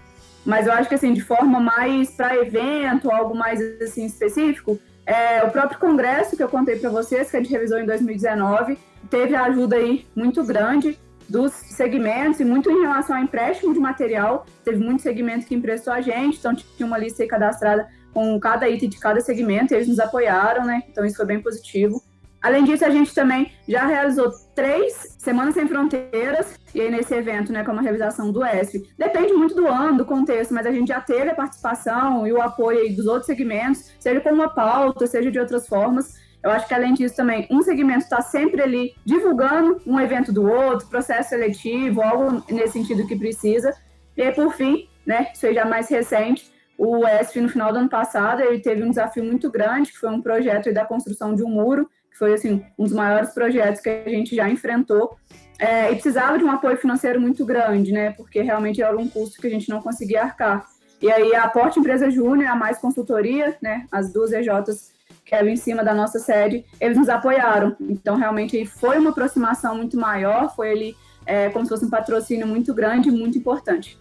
[0.48, 5.44] Mas eu acho que, assim, de forma mais para evento, algo mais, assim, específico, é,
[5.44, 8.78] o próprio congresso que eu contei para vocês, que a gente revisou em 2019,
[9.10, 13.80] teve a ajuda aí muito grande dos segmentos e muito em relação ao empréstimo de
[13.82, 14.46] material.
[14.64, 18.88] Teve muito segmento que emprestou a gente, então tinha uma lista cadastrada com cada item
[18.88, 20.82] de cada segmento, e eles nos apoiaram, né?
[20.90, 22.02] Então isso foi bem positivo.
[22.42, 27.52] Além disso, a gente também já realizou três Semanas Sem Fronteiras, e aí nesse evento,
[27.52, 28.90] né, como a realização do ESF.
[28.98, 32.42] Depende muito do ano, do contexto, mas a gente já teve a participação e o
[32.42, 36.16] apoio dos outros segmentos, seja com uma pauta, seja de outras formas.
[36.44, 40.50] Eu acho que além disso também, um segmento está sempre ali divulgando um evento do
[40.50, 43.76] outro, processo seletivo, algo nesse sentido que precisa.
[44.16, 47.80] E aí, por fim, né, isso aí já mais recente, o ESF no final do
[47.80, 51.44] ano passado, ele teve um desafio muito grande, que foi um projeto da construção de
[51.44, 55.18] um muro foi assim um dos maiores projetos que a gente já enfrentou
[55.60, 58.12] é, e precisava de um apoio financeiro muito grande, né?
[58.12, 60.66] Porque realmente era um custo que a gente não conseguia arcar.
[61.02, 63.86] E aí a Porte Empresa Júnior, a Mais Consultoria, né?
[63.92, 67.76] As duas EJs que eram em cima da nossa sede, eles nos apoiaram.
[67.82, 72.48] Então realmente foi uma aproximação muito maior, foi ali é, como se fosse um patrocínio
[72.48, 74.00] muito grande muito importante.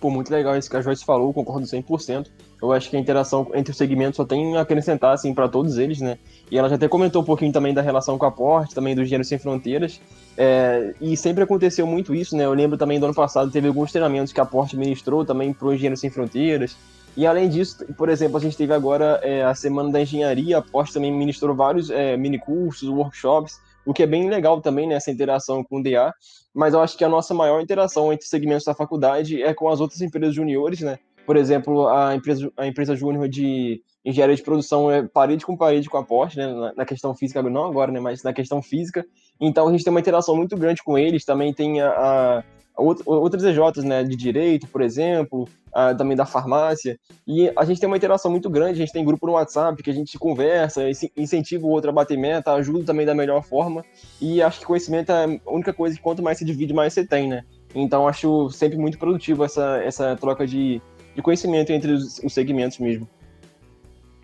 [0.00, 2.28] Pô, muito legal isso que a Joyce falou, concordo 100%.
[2.62, 5.78] Eu acho que a interação entre os segmentos só tem a acrescentar, assim, para todos
[5.78, 6.16] eles, né?
[6.48, 9.04] E ela já até comentou um pouquinho também da relação com a Porte, também do
[9.04, 10.00] Gênero Sem Fronteiras.
[10.38, 12.44] É, e sempre aconteceu muito isso, né?
[12.44, 15.66] Eu lembro também do ano passado, teve alguns treinamentos que a Porte ministrou também para
[15.66, 16.76] o Engenheiro Sem Fronteiras.
[17.16, 20.62] E além disso, por exemplo, a gente teve agora é, a Semana da Engenharia, a
[20.62, 25.10] Porte também ministrou vários é, minicursos, workshops, o que é bem legal também, né, essa
[25.10, 26.14] interação com o DA,
[26.54, 29.80] mas eu acho que a nossa maior interação entre segmentos da faculdade é com as
[29.80, 34.90] outras empresas juniores, né, por exemplo, a empresa, a empresa júnior de engenharia de produção
[34.90, 38.00] é parede com parede com a Porsche, né, na, na, questão física, não agora, né,
[38.00, 39.04] mas na questão física,
[39.40, 42.44] então a gente tem uma interação muito grande com eles, também tem a, a
[42.76, 47.86] outras EJs, né, de direito, por exemplo, uh, também da farmácia, e a gente tem
[47.86, 50.82] uma interação muito grande, a gente tem grupo no WhatsApp que a gente conversa,
[51.16, 53.84] incentiva o outro a bater meta, ajuda também da melhor forma,
[54.20, 57.06] e acho que conhecimento é a única coisa que quanto mais se divide, mais você
[57.06, 57.44] tem, né?
[57.74, 60.80] Então acho sempre muito produtivo essa, essa troca de,
[61.14, 63.08] de conhecimento entre os, os segmentos mesmo.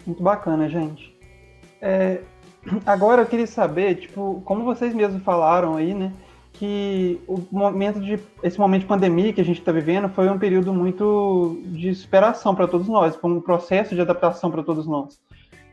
[0.07, 1.17] Muito bacana, gente.
[1.81, 2.21] É,
[2.87, 6.13] agora eu queria saber, tipo, como vocês mesmos falaram aí, né?
[6.59, 10.39] que o momento de esse momento de pandemia que a gente está vivendo foi um
[10.39, 15.21] período muito de superação para todos nós, foi um processo de adaptação para todos nós.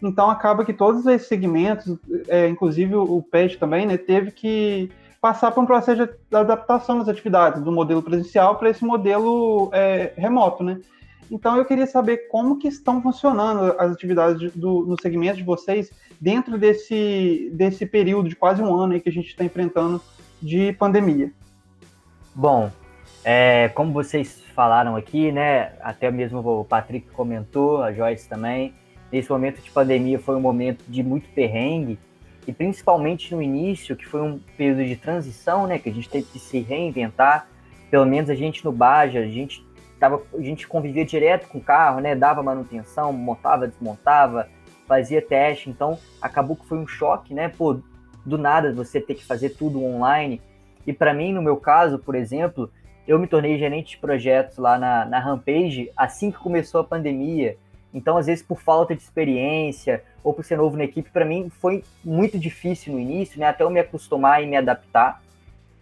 [0.01, 1.97] Então acaba que todos esses segmentos,
[2.27, 7.09] é, inclusive o PET também, né, teve que passar por um processo de adaptação das
[7.09, 10.79] atividades do modelo presencial para esse modelo é, remoto, né?
[11.29, 15.43] Então eu queria saber como que estão funcionando as atividades de, do, no segmento de
[15.43, 20.01] vocês dentro desse, desse período de quase um ano aí que a gente está enfrentando
[20.41, 21.31] de pandemia?
[22.33, 22.69] Bom,
[23.23, 25.73] é, como vocês falaram aqui, né?
[25.81, 28.73] Até mesmo o Patrick comentou, a Joyce também.
[29.11, 31.97] Nesse momento de pandemia foi um momento de muito perrengue
[32.47, 35.79] e principalmente no início, que foi um período de transição, né?
[35.79, 37.47] Que a gente teve que se reinventar.
[37.89, 39.65] Pelo menos a gente no Baja, a gente
[39.99, 42.15] tava, a gente convivia direto com o carro, né?
[42.15, 44.47] Dava manutenção, montava, desmontava,
[44.87, 45.69] fazia teste.
[45.69, 47.49] Então acabou que foi um choque, né?
[47.49, 47.79] Pô,
[48.25, 50.41] do nada você ter que fazer tudo online.
[50.85, 52.71] E para mim, no meu caso, por exemplo,
[53.07, 57.57] eu me tornei gerente de projetos lá na, na Rampage assim que começou a pandemia.
[57.93, 61.49] Então, às vezes, por falta de experiência ou por ser novo na equipe, para mim
[61.49, 63.47] foi muito difícil no início, né?
[63.47, 65.21] Até eu me acostumar e me adaptar.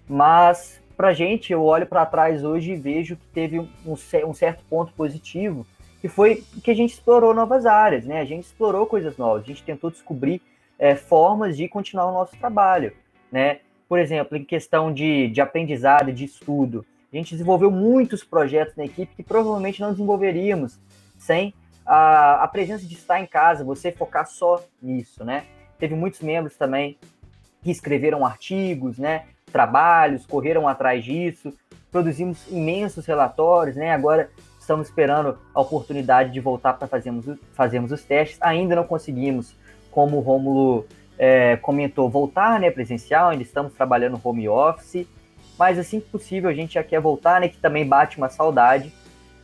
[0.08, 4.63] Mas, para gente, eu olho para trás hoje e vejo que teve um, um certo
[4.69, 5.65] ponto positivo,
[6.01, 8.19] que foi que a gente explorou novas áreas, né?
[8.19, 10.41] A gente explorou coisas novas, a gente tentou descobrir
[10.77, 12.93] é, formas de continuar o nosso trabalho,
[13.32, 13.60] né?
[13.88, 18.86] Por exemplo, em questão de, de aprendizado, de estudo, a gente desenvolveu muitos projetos na
[18.86, 20.79] equipe que provavelmente não desenvolveríamos
[21.17, 21.53] sem
[21.86, 25.45] a, a presença de estar em casa, você focar só nisso, né?
[25.77, 26.97] Teve muitos membros também
[27.62, 29.25] que escreveram artigos, né?
[29.54, 31.54] Trabalhos, correram atrás disso,
[31.92, 33.92] produzimos imensos relatórios, né?
[33.92, 38.38] Agora estamos esperando a oportunidade de voltar para fazermos, fazermos os testes.
[38.42, 39.56] Ainda não conseguimos,
[39.92, 40.86] como o Rômulo
[41.18, 45.08] é, comentou, voltar né, presencial, ainda estamos trabalhando home office,
[45.58, 47.48] mas assim que possível a gente já quer voltar, né?
[47.48, 48.92] Que também bate uma saudade,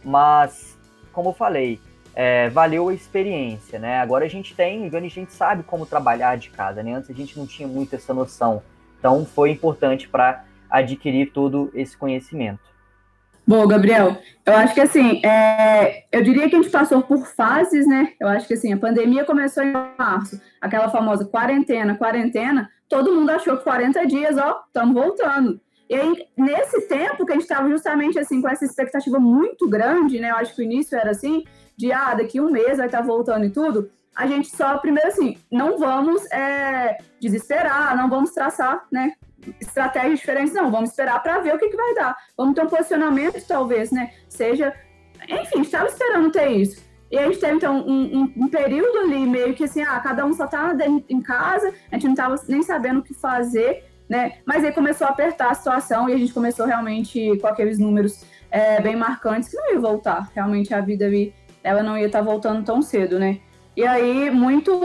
[0.03, 0.77] mas
[1.13, 1.79] como eu falei,
[2.15, 3.99] é, valeu a experiência, né?
[3.99, 6.93] Agora a gente tem, a gente sabe como trabalhar de casa, né?
[6.93, 8.61] Antes a gente não tinha muito essa noção,
[8.99, 12.69] então foi importante para adquirir todo esse conhecimento.
[13.47, 17.87] Bom, Gabriel, eu acho que assim, é, eu diria que a gente passou por fases,
[17.87, 18.13] né?
[18.21, 23.31] Eu acho que assim, a pandemia começou em março, aquela famosa quarentena, quarentena, todo mundo
[23.31, 25.59] achou que 40 dias, ó, estamos voltando.
[25.89, 30.19] E aí, nesse tempo que a gente estava justamente assim, com essa expectativa muito grande,
[30.19, 30.29] né?
[30.29, 31.43] Eu acho que o início era assim,
[31.75, 33.89] de ah, daqui um mês vai estar tá voltando e tudo.
[34.19, 39.13] A gente só, primeiro assim, não vamos é, desesperar, não vamos traçar, né?
[39.61, 42.17] estratégias diferentes, não, vamos esperar para ver o que, que vai dar.
[42.35, 44.11] Vamos ter um posicionamento, talvez, né?
[44.27, 44.73] Seja.
[45.27, 46.83] Enfim, estava esperando ter isso.
[47.09, 50.25] E a gente teve, então, um, um, um, período ali meio que assim, ah, cada
[50.25, 50.75] um só tá
[51.07, 54.39] em casa, a gente não estava nem sabendo o que fazer, né?
[54.45, 58.25] Mas aí começou a apertar a situação e a gente começou realmente com aqueles números
[58.51, 60.29] é, bem marcantes que não ia voltar.
[60.35, 63.39] Realmente a vida ali, ela não ia estar tá voltando tão cedo, né?
[63.79, 64.77] E aí, muito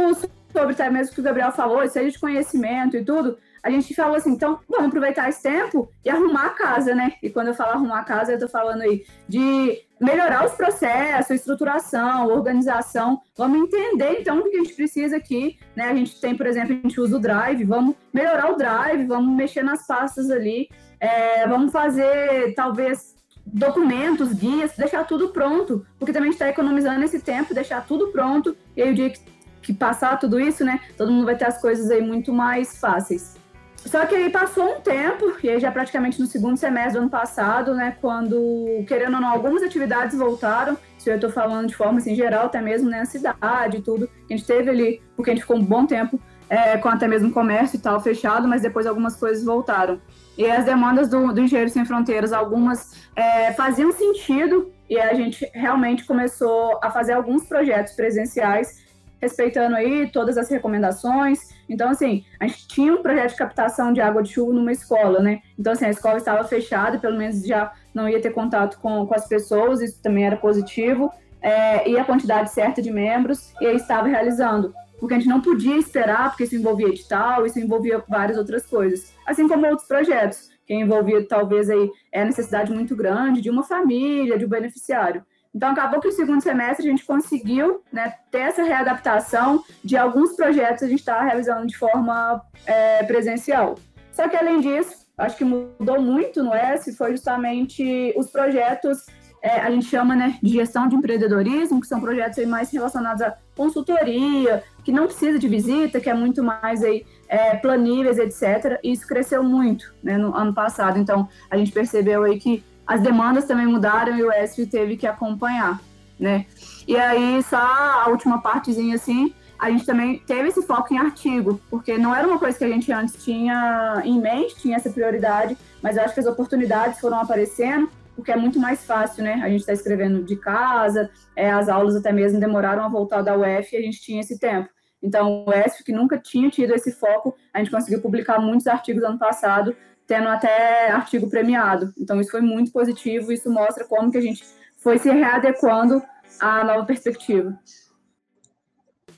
[0.53, 4.15] sobre até mesmo que o Gabriel falou, seja de conhecimento e tudo, a gente falou
[4.15, 7.15] assim, então vamos aproveitar esse tempo e arrumar a casa, né?
[7.21, 11.31] E quando eu falo arrumar a casa, eu tô falando aí de melhorar os processos,
[11.33, 13.21] estruturação, organização.
[13.37, 15.89] Vamos entender então o que a gente precisa aqui, né?
[15.89, 19.37] A gente tem, por exemplo, a gente usa o Drive, vamos melhorar o Drive, vamos
[19.37, 20.69] mexer nas pastas ali,
[21.01, 27.55] é, vamos fazer talvez documentos, guias, deixar tudo pronto, porque também está economizando esse tempo,
[27.55, 29.21] deixar tudo pronto, e aí o dia que,
[29.63, 30.81] que passar tudo isso, né?
[30.97, 33.37] Todo mundo vai ter as coisas aí muito mais fáceis.
[33.77, 37.11] Só que aí passou um tempo, e aí já praticamente no segundo semestre do ano
[37.11, 41.99] passado, né, quando, querendo ou não, algumas atividades voltaram, se eu estou falando de forma
[41.99, 45.35] assim, geral, até mesmo né, na cidade e tudo, a gente teve ali, porque a
[45.35, 48.87] gente ficou um bom tempo é, com até mesmo comércio e tal fechado, mas depois
[48.87, 50.01] algumas coisas voltaram.
[50.37, 55.49] E as demandas do, do Engenheiro Sem Fronteiras, algumas é, faziam sentido, e a gente
[55.55, 58.85] realmente começou a fazer alguns projetos presenciais
[59.21, 61.55] respeitando aí todas as recomendações.
[61.69, 65.21] Então, assim, a gente tinha um projeto de captação de água de chuva numa escola,
[65.21, 65.41] né?
[65.59, 69.15] Então, assim, a escola estava fechada, pelo menos já não ia ter contato com, com
[69.15, 73.77] as pessoas, isso também era positivo, é, e a quantidade certa de membros, e aí
[73.77, 74.75] estava realizando.
[75.05, 79.13] Porque a gente não podia esperar, porque isso envolvia edital, isso envolvia várias outras coisas.
[79.27, 83.63] Assim como outros projetos, que envolvia talvez aí é a necessidade muito grande de uma
[83.63, 85.23] família, de um beneficiário.
[85.55, 90.35] Então, acabou que o segundo semestre a gente conseguiu né, ter essa readaptação de alguns
[90.35, 93.75] projetos que a gente está realizando de forma é, presencial.
[94.11, 99.05] Só que, além disso, acho que mudou muito no S foi justamente os projetos,
[99.45, 103.37] é, a gente chama né, de gestão de empreendedorismo, que são projetos mais relacionados à
[103.55, 108.81] consultoria, que não precisa de visita, que é muito mais aí, é, planíveis, etc.
[108.83, 110.99] E isso cresceu muito né, no ano passado.
[110.99, 115.07] Então, a gente percebeu aí que as demandas também mudaram e o ESF teve que
[115.07, 115.79] acompanhar,
[116.19, 116.47] né?
[116.89, 121.61] E aí, só a última partezinha, assim, a gente também teve esse foco em artigo,
[121.69, 125.55] porque não era uma coisa que a gente antes tinha em mente, tinha essa prioridade,
[125.83, 129.41] mas eu acho que as oportunidades foram aparecendo, porque é muito mais fácil, né?
[129.43, 133.37] A gente está escrevendo de casa, é, as aulas até mesmo demoraram a voltar da
[133.37, 134.69] UF e a gente tinha esse tempo.
[135.03, 139.03] Então, o ESF, que nunca tinha tido esse foco, a gente conseguiu publicar muitos artigos
[139.05, 141.93] ano passado, tendo até artigo premiado.
[141.99, 144.45] Então isso foi muito positivo, isso mostra como que a gente
[144.79, 146.03] foi se readequando
[146.41, 147.59] à nova perspectiva.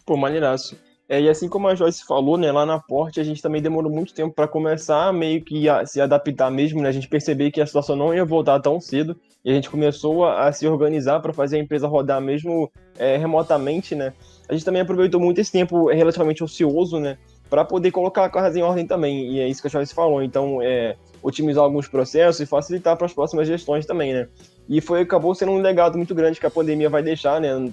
[0.05, 0.79] Pô, maneiraço.
[1.09, 3.93] É, e assim como a Joyce falou, né, lá na Porte a gente também demorou
[3.93, 7.61] muito tempo para começar meio que a se adaptar mesmo, né, a gente perceber que
[7.61, 11.21] a situação não ia voltar tão cedo e a gente começou a, a se organizar
[11.21, 14.13] para fazer a empresa rodar mesmo é, remotamente, né.
[14.49, 17.17] A gente também aproveitou muito esse tempo relativamente ocioso, né,
[17.49, 19.33] para poder colocar a casa em ordem também.
[19.33, 20.23] E é isso que a Joyce falou.
[20.23, 24.29] Então, é, otimizar alguns processos e facilitar para as próximas gestões também, né?
[24.69, 27.73] E foi acabou sendo um legado muito grande que a pandemia vai deixar, né?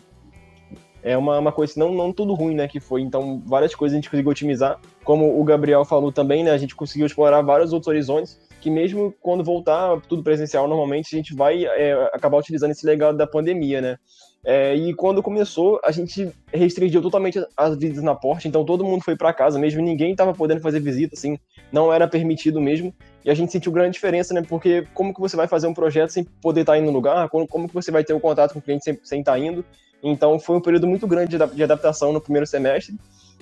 [1.03, 3.01] É uma, uma coisa, não, não tudo ruim, né, que foi.
[3.01, 4.79] Então, várias coisas a gente conseguiu otimizar.
[5.03, 9.13] Como o Gabriel falou também, né, a gente conseguiu explorar vários outros horizontes, que mesmo
[9.21, 13.81] quando voltar tudo presencial, normalmente a gente vai é, acabar utilizando esse legado da pandemia,
[13.81, 13.97] né?
[14.45, 19.01] É, e quando começou, a gente restringiu totalmente as visitas na porta, então todo mundo
[19.01, 21.39] foi para casa mesmo, ninguém estava podendo fazer visita, assim,
[21.71, 22.93] não era permitido mesmo.
[23.23, 24.43] E a gente sentiu grande diferença, né?
[24.47, 27.29] Porque como que você vai fazer um projeto sem poder estar tá indo no lugar?
[27.29, 29.33] Como, como que você vai ter o um contato com o cliente sem, sem estar
[29.33, 29.63] tá indo?
[30.03, 32.95] Então foi um período muito grande de adaptação no primeiro semestre.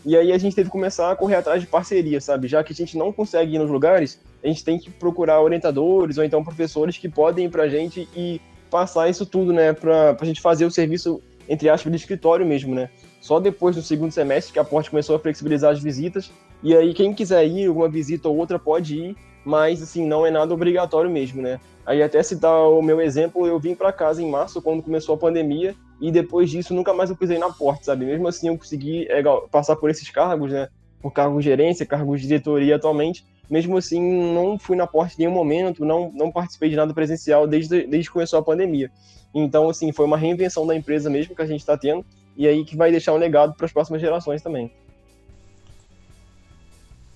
[0.05, 2.47] E aí a gente teve que começar a correr atrás de parceria, sabe?
[2.47, 6.17] Já que a gente não consegue ir nos lugares, a gente tem que procurar orientadores
[6.17, 9.73] ou então professores que podem ir pra gente e passar isso tudo, né?
[9.73, 12.89] Pra, pra gente fazer o serviço, entre aspas, de escritório mesmo, né?
[13.19, 16.31] Só depois do segundo semestre que a Porte começou a flexibilizar as visitas.
[16.63, 20.31] E aí quem quiser ir, uma visita ou outra pode ir, mas assim, não é
[20.31, 21.59] nada obrigatório mesmo, né?
[21.85, 25.17] Aí até citar o meu exemplo, eu vim para casa em março, quando começou a
[25.17, 28.05] pandemia, e depois disso nunca mais eu pisei na porta, sabe?
[28.05, 30.67] Mesmo assim eu consegui é, passar por esses cargos, né?
[31.01, 33.25] Por cargo de gerência, cargo de diretoria atualmente.
[33.49, 34.01] Mesmo assim,
[34.33, 38.09] não fui na porta em nenhum momento, não, não participei de nada presencial desde, desde
[38.09, 38.89] que começou a pandemia.
[39.33, 42.05] Então, assim, foi uma reinvenção da empresa mesmo que a gente está tendo,
[42.37, 44.71] e aí que vai deixar um legado para as próximas gerações também.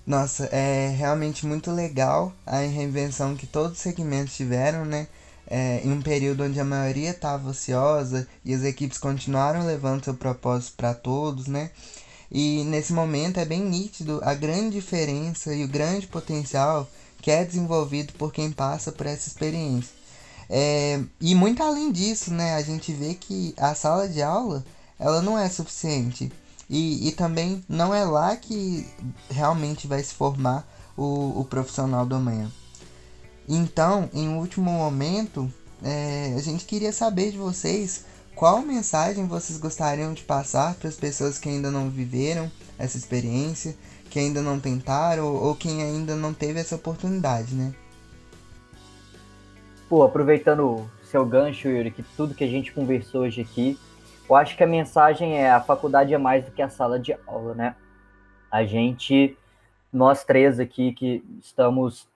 [0.06, 5.08] Nossa, é realmente muito legal a reinvenção que todos os segmentos tiveram, né?
[5.48, 10.14] É, em um período onde a maioria estava ociosa e as equipes continuaram levando seu
[10.14, 11.70] propósito para todos, né?
[12.30, 16.88] E nesse momento é bem nítido a grande diferença e o grande potencial
[17.20, 19.94] que é desenvolvido por quem passa por essa experiência.
[20.48, 24.64] É, e muito além disso, né, a gente vê que a sala de aula
[24.98, 26.30] ela não é suficiente.
[26.68, 28.86] E, e também não é lá que
[29.30, 32.50] realmente vai se formar o, o profissional do amanhã.
[33.48, 35.52] Então, em último momento,
[35.82, 38.04] é, a gente queria saber de vocês
[38.34, 43.76] qual mensagem vocês gostariam de passar para as pessoas que ainda não viveram essa experiência,
[44.10, 47.72] que ainda não tentaram ou, ou quem ainda não teve essa oportunidade, né?
[49.88, 53.78] Pô, aproveitando o seu gancho, Yuri, que tudo que a gente conversou hoje aqui
[54.28, 57.16] eu acho que a mensagem é a faculdade é mais do que a sala de
[57.26, 57.76] aula, né?
[58.50, 59.36] A gente,
[59.92, 62.08] nós três aqui que estamos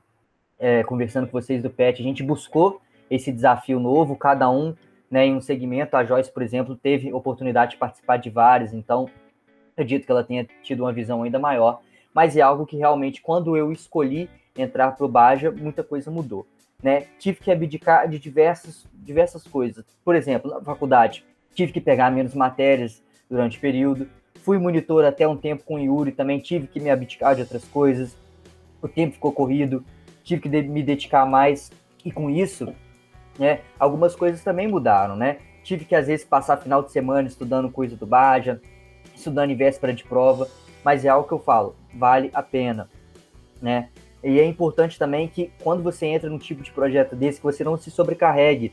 [0.59, 2.81] é, conversando com vocês do PET, a gente buscou
[3.11, 4.75] esse desafio novo, cada um
[5.11, 5.97] né, em um segmento.
[5.97, 9.09] A Joyce, por exemplo, teve oportunidade de participar de vários, então
[9.73, 11.81] acredito que ela tenha tido uma visão ainda maior.
[12.15, 16.47] Mas é algo que realmente, quando eu escolhi entrar para o Baja, muita coisa mudou.
[16.83, 17.07] Né?
[17.19, 19.85] Tive que abdicar de diversas, diversas coisas.
[20.05, 21.25] Por exemplo, na faculdade,
[21.55, 24.09] tive que pegar menos matérias durante o período.
[24.43, 27.65] Fui monitor até um tempo com o Yuri, também tive que me abdicar de outras
[27.65, 28.17] coisas.
[28.81, 29.85] O tempo ficou corrido,
[30.25, 31.71] tive que me dedicar mais.
[32.05, 32.73] E com isso,
[33.39, 35.39] né, algumas coisas também mudaram, né?
[35.63, 38.61] Tive que, às vezes, passar final de semana estudando coisa do Baja,
[39.15, 40.49] estudando em véspera de prova,
[40.83, 42.89] mas é algo que eu falo, vale a pena,
[43.61, 43.91] né?
[44.23, 47.65] E é importante também que quando você entra num tipo de projeto desse, que você
[47.65, 48.73] não se sobrecarregue,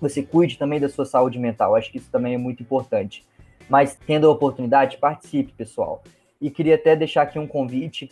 [0.00, 1.74] você cuide também da sua saúde mental.
[1.74, 3.24] Acho que isso também é muito importante.
[3.68, 6.02] Mas tendo a oportunidade, participe, pessoal.
[6.40, 8.10] E queria até deixar aqui um convite,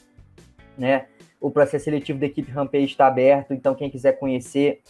[0.76, 1.06] né?
[1.40, 4.80] O processo seletivo da equipe Rampage está aberto, então quem quiser conhecer,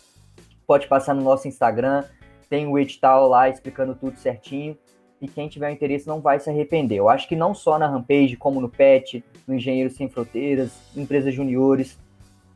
[0.66, 2.04] pode passar no nosso Instagram,
[2.48, 4.78] tem o edital lá explicando tudo certinho.
[5.20, 6.98] E quem tiver interesse não vai se arrepender.
[6.98, 11.32] Eu acho que não só na Rampage, como no PET, no Engenheiro Sem Fronteiras, empresas
[11.32, 11.98] juniores,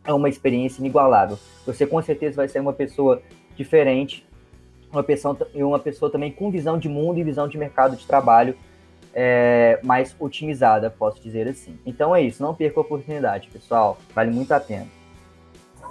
[0.04, 1.38] é uma experiência inigualável.
[1.64, 3.22] Você com certeza vai ser uma pessoa
[3.56, 4.27] diferente
[4.90, 8.56] uma pessoa, uma pessoa também com visão de mundo e visão de mercado de trabalho
[9.14, 11.78] é, mais otimizada, posso dizer assim.
[11.84, 14.86] Então é isso, não perca a oportunidade, pessoal, vale muito a pena.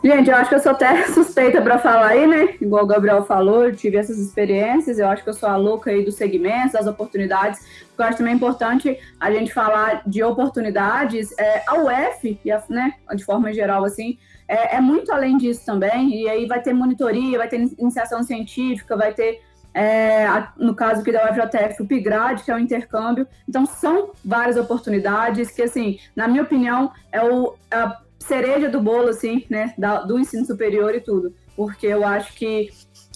[0.03, 2.55] Gente, eu acho que eu sou até suspeita para falar aí, né?
[2.61, 5.89] Igual o Gabriel falou, eu tive essas experiências, eu acho que eu sou a louca
[5.89, 11.33] aí dos segmentos, das oportunidades, porque eu acho também importante a gente falar de oportunidades.
[11.37, 12.39] É, a UF,
[12.69, 16.73] né, de forma geral, assim, é, é, muito além disso também, e aí vai ter
[16.73, 19.41] monitoria, vai ter iniciação científica, vai ter,
[19.73, 20.25] é,
[20.57, 23.27] no caso aqui da UFJF, o PIGRAD, que é o intercâmbio.
[23.47, 29.09] Então, são várias oportunidades que, assim, na minha opinião, é o, a cereja do bolo,
[29.09, 31.33] assim, né, da, do ensino superior e tudo.
[31.55, 32.69] Porque eu acho que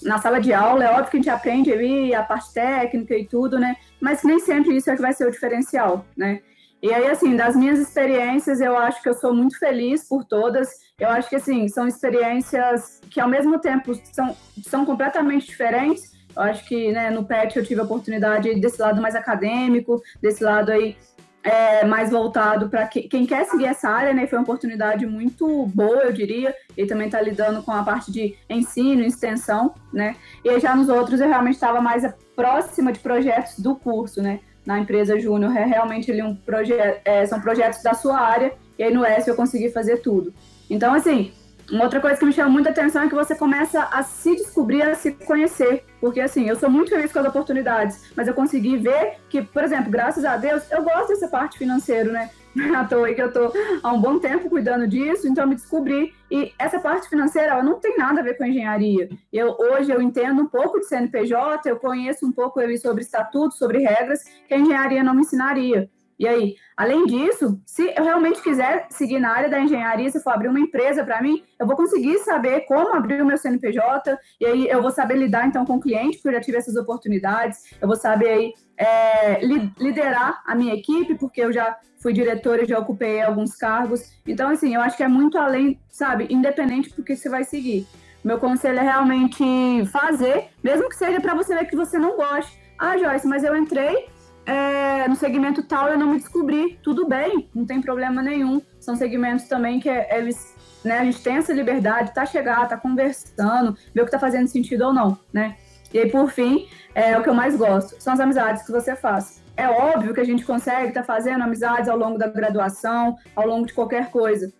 [0.03, 3.25] na sala de aula, é óbvio que a gente aprende ali a parte técnica e
[3.25, 3.75] tudo, né?
[3.99, 6.41] Mas nem sempre isso é que vai ser o diferencial, né?
[6.81, 10.67] E aí, assim, das minhas experiências, eu acho que eu sou muito feliz por todas.
[10.99, 14.35] Eu acho que, assim, são experiências que, ao mesmo tempo, são,
[14.67, 16.11] são completamente diferentes.
[16.35, 20.43] Eu acho que, né, no PET eu tive a oportunidade desse lado mais acadêmico, desse
[20.43, 20.95] lado aí
[21.43, 24.27] é, mais voltado para que, quem quer seguir essa área, né?
[24.27, 26.55] Foi uma oportunidade muito boa, eu diria.
[26.77, 30.15] E também está lidando com a parte de ensino, extensão, né?
[30.43, 32.03] E já nos outros eu realmente estava mais
[32.35, 34.39] próxima de projetos do curso, né?
[34.65, 38.83] Na empresa Júnior é realmente ali um projeto, é, são projetos da sua área, e
[38.83, 40.33] aí no S eu consegui fazer tudo.
[40.69, 41.31] Então, assim,
[41.71, 44.81] uma outra coisa que me chama muita atenção é que você começa a se descobrir,
[44.81, 45.85] a se conhecer.
[46.01, 49.63] Porque, assim, eu sou muito feliz com as oportunidades, mas eu consegui ver que, por
[49.63, 52.29] exemplo, graças a Deus, eu gosto dessa parte financeira, né?
[52.75, 56.13] à toa que eu estou há um bom tempo cuidando disso, então me descobri.
[56.29, 59.09] E essa parte financeira ela não tem nada a ver com engenharia.
[59.31, 63.79] Eu, hoje eu entendo um pouco de CNPJ, eu conheço um pouco sobre estatutos, sobre
[63.79, 65.89] regras, que a engenharia não me ensinaria.
[66.21, 70.29] E aí, além disso, se eu realmente quiser seguir na área da engenharia, se for
[70.29, 74.45] abrir uma empresa para mim, eu vou conseguir saber como abrir o meu CNPJ, e
[74.45, 77.75] aí eu vou saber lidar então com o cliente, porque eu já tive essas oportunidades,
[77.81, 79.43] eu vou saber aí é,
[79.79, 84.11] liderar a minha equipe, porque eu já fui diretora já ocupei alguns cargos.
[84.27, 87.87] Então, assim, eu acho que é muito além, sabe, independente do que você vai seguir.
[88.23, 89.43] Meu conselho é realmente
[89.91, 92.59] fazer, mesmo que seja para você ver que você não goste.
[92.77, 94.07] Ah, Joyce, mas eu entrei
[94.45, 96.79] é, no segmento tal eu não me descobri.
[96.83, 98.61] Tudo bem, não tem problema nenhum.
[98.79, 103.77] São segmentos também que eles, né, a gente tem essa liberdade, tá chegar, tá conversando,
[103.93, 105.55] ver o que tá fazendo sentido ou não, né?
[105.93, 108.95] E aí, por fim, é o que eu mais gosto, são as amizades que você
[108.95, 109.40] faz.
[109.61, 113.45] É óbvio que a gente consegue estar tá fazendo amizades ao longo da graduação, ao
[113.45, 114.51] longo de qualquer coisa.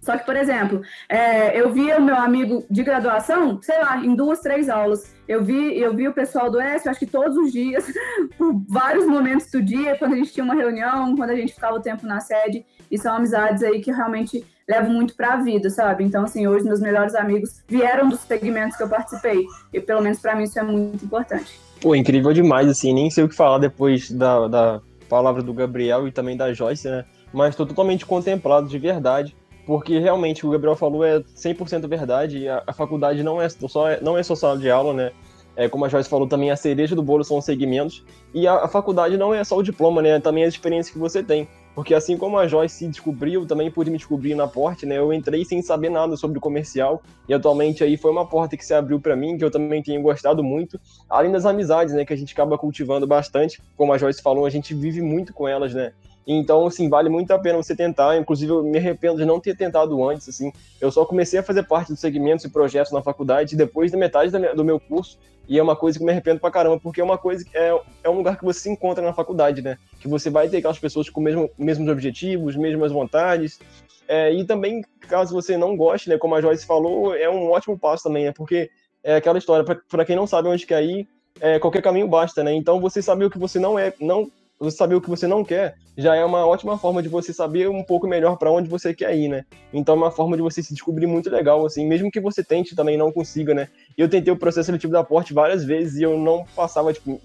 [0.00, 4.14] Só que, por exemplo, é, eu via o meu amigo de graduação, sei lá, em
[4.14, 5.12] duas, três aulas.
[5.26, 7.92] Eu vi, eu vi o pessoal do S, acho que todos os dias,
[8.38, 11.74] por vários momentos do dia, quando a gente tinha uma reunião, quando a gente ficava
[11.74, 12.64] o tempo na sede.
[12.88, 16.04] E são amizades aí que realmente levo muito para a vida, sabe?
[16.04, 19.44] Então, assim, hoje meus melhores amigos vieram dos segmentos que eu participei.
[19.72, 21.65] E pelo menos para mim isso é muito importante.
[21.86, 26.08] Pô, incrível demais, assim, nem sei o que falar depois da, da palavra do Gabriel
[26.08, 27.04] e também da Joyce, né?
[27.32, 32.48] Mas estou totalmente contemplado de verdade porque realmente o Gabriel falou é 100% verdade.
[32.48, 35.12] A, a faculdade não é só não é só sala de aula, né?
[35.54, 38.04] É, como a Joyce falou, também a cereja do bolo são os segmentos.
[38.34, 40.18] E a, a, faculdade não é só o diploma, né?
[40.18, 41.46] Também as experiências que você tem.
[41.76, 44.96] Porque assim como a Joyce se descobriu, também pude me descobrir na porta, né?
[44.96, 48.64] Eu entrei sem saber nada sobre o comercial e atualmente aí foi uma porta que
[48.64, 52.02] se abriu para mim, que eu também tenho gostado muito, além das amizades, né?
[52.02, 53.60] Que a gente acaba cultivando bastante.
[53.76, 55.92] Como a Joyce falou, a gente vive muito com elas, né?
[56.26, 58.16] Então, assim, vale muito a pena você tentar.
[58.16, 60.52] Inclusive, eu me arrependo de não ter tentado antes, assim.
[60.80, 64.32] Eu só comecei a fazer parte dos segmentos e projetos na faculdade depois da metade
[64.54, 65.18] do meu curso.
[65.48, 67.80] E é uma coisa que me arrependo pra caramba, porque é uma coisa que é,
[68.02, 69.78] é um lugar que você se encontra na faculdade, né?
[70.00, 73.60] Que você vai ter aquelas pessoas com mesmo, mesmos objetivos, mesmas vontades.
[74.08, 76.18] É, e também, caso você não goste, né?
[76.18, 78.32] Como a Joyce falou, é um ótimo passo também, né?
[78.32, 78.68] Porque
[79.04, 81.08] é aquela história, para quem não sabe onde quer ir,
[81.40, 82.52] é, qualquer caminho basta, né?
[82.52, 84.28] Então você saber o que você não é, não
[84.58, 87.68] você saber o que você não quer já é uma ótima forma de você saber
[87.68, 89.44] um pouco melhor para onde você quer ir, né?
[89.72, 92.76] Então é uma forma de você se descobrir muito legal, assim, mesmo que você tente
[92.76, 93.68] também não consiga, né?
[93.96, 97.18] Eu tentei o processo seletivo da Porte várias vezes e eu não passava tipo,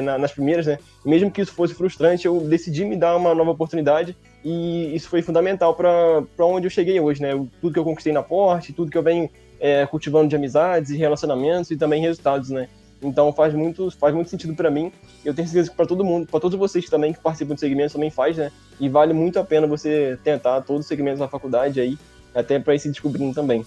[0.00, 0.78] nas primeiras, né?
[1.04, 5.22] Mesmo que isso fosse frustrante, eu decidi me dar uma nova oportunidade e isso foi
[5.22, 7.32] fundamental para onde eu cheguei hoje, né?
[7.60, 9.28] Tudo que eu conquistei na Porte, tudo que eu venho
[9.60, 12.68] é, cultivando de amizades e relacionamentos e também resultados, né?
[13.02, 14.92] Então faz muito, faz muito sentido para mim.
[15.24, 17.92] Eu tenho certeza que para todo mundo, para todos vocês também que participam de segmentos
[17.92, 18.50] também faz, né?
[18.80, 21.98] E vale muito a pena você tentar todos os segmentos da faculdade aí,
[22.34, 23.64] até para ir se descobrindo também.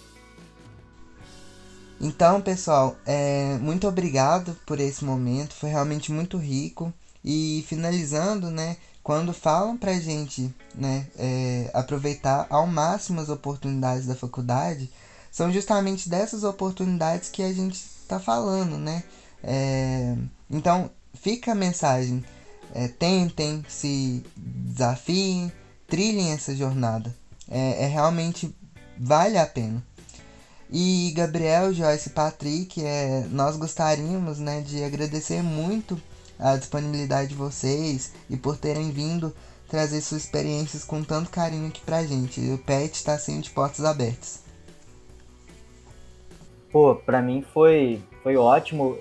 [1.99, 6.93] Então, pessoal, é, muito obrigado por esse momento, foi realmente muito rico.
[7.25, 14.15] E finalizando, né, quando falam pra gente, né, é, aproveitar ao máximo as oportunidades da
[14.15, 14.89] faculdade,
[15.31, 19.03] são justamente dessas oportunidades que a gente está falando, né?
[19.43, 20.15] É,
[20.49, 22.23] então, fica a mensagem.
[22.73, 25.51] É, tentem, se desafiem,
[25.87, 27.15] trilhem essa jornada.
[27.49, 28.53] É, é, realmente
[28.97, 29.81] vale a pena.
[30.69, 35.99] E Gabriel, Joyce e Patrick, é, nós gostaríamos né, de agradecer muito
[36.37, 39.33] a disponibilidade de vocês e por terem vindo
[39.69, 42.39] trazer suas experiências com tanto carinho aqui pra gente.
[42.51, 44.41] O PET está sempre de portas abertas.
[46.71, 48.97] Pô, pra mim foi, foi ótimo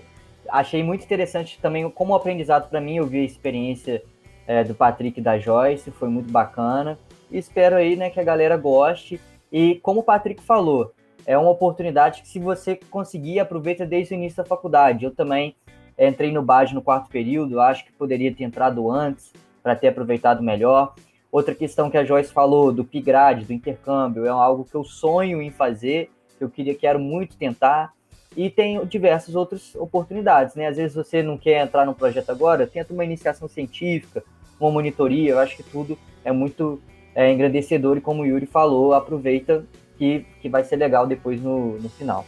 [0.48, 2.96] achei muito interessante também como aprendizado para mim.
[2.96, 4.02] Eu vi a experiência
[4.46, 6.98] é, do Patrick e da Joyce, foi muito bacana.
[7.30, 9.20] E espero aí né, que a galera goste.
[9.52, 10.92] E como o Patrick falou,
[11.26, 15.04] é uma oportunidade que se você conseguir, aproveita desde o início da faculdade.
[15.04, 15.56] Eu também
[15.98, 19.32] entrei no BAD no quarto período, acho que poderia ter entrado antes
[19.62, 20.94] para ter aproveitado melhor.
[21.32, 25.42] Outra questão que a Joyce falou do PIGRAD, do intercâmbio, é algo que eu sonho
[25.42, 27.92] em fazer, que eu queria, quero muito tentar.
[28.36, 30.66] E tem diversas outras oportunidades, né?
[30.66, 34.22] Às vezes você não quer entrar no projeto agora, tenta uma iniciação científica,
[34.60, 36.80] uma monitoria, eu acho que tudo é muito
[37.14, 39.64] é, engrandecedor e como o Yuri falou, aproveita
[39.96, 42.26] que, que vai ser legal depois no, no final.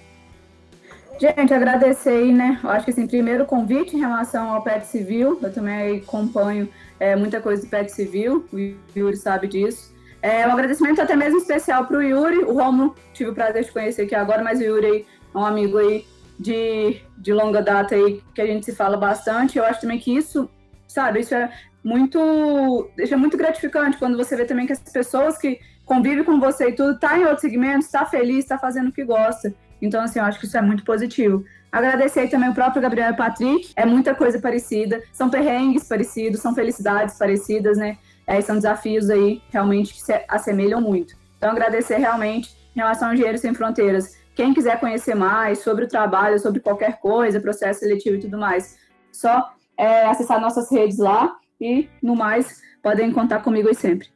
[1.20, 2.60] Gente, agradecer aí, né?
[2.62, 7.16] Eu acho que assim, primeiro convite em relação ao PET Civil, eu também acompanho é,
[7.16, 9.92] muita coisa do PET Civil, o Yuri sabe disso.
[10.22, 13.72] É, um agradecimento até mesmo especial para o Yuri, o Romulo, tive o prazer de
[13.72, 16.04] conhecer aqui agora, mas o Yuri um amigo aí
[16.38, 19.58] de, de longa data aí que a gente se fala bastante.
[19.58, 20.48] Eu acho também que isso,
[20.86, 21.50] sabe, isso é
[21.82, 22.90] muito.
[22.96, 26.72] deixa muito gratificante quando você vê também que as pessoas que convivem com você e
[26.72, 29.54] tudo tá em outro segmento, está feliz, está fazendo o que gosta.
[29.80, 31.44] Então, assim, eu acho que isso é muito positivo.
[31.70, 36.54] Agradecer também o próprio Gabriel e Patrick, é muita coisa parecida, são perrengues parecidos, são
[36.54, 37.98] felicidades parecidas, né?
[38.26, 41.14] É, são desafios aí realmente que se assemelham muito.
[41.36, 44.17] Então, agradecer realmente em relação ao Engenheiro Sem Fronteiras.
[44.38, 48.76] Quem quiser conhecer mais sobre o trabalho, sobre qualquer coisa, processo seletivo e tudo mais,
[49.10, 54.06] só é, acessar nossas redes lá e, no mais, podem contar comigo aí sempre.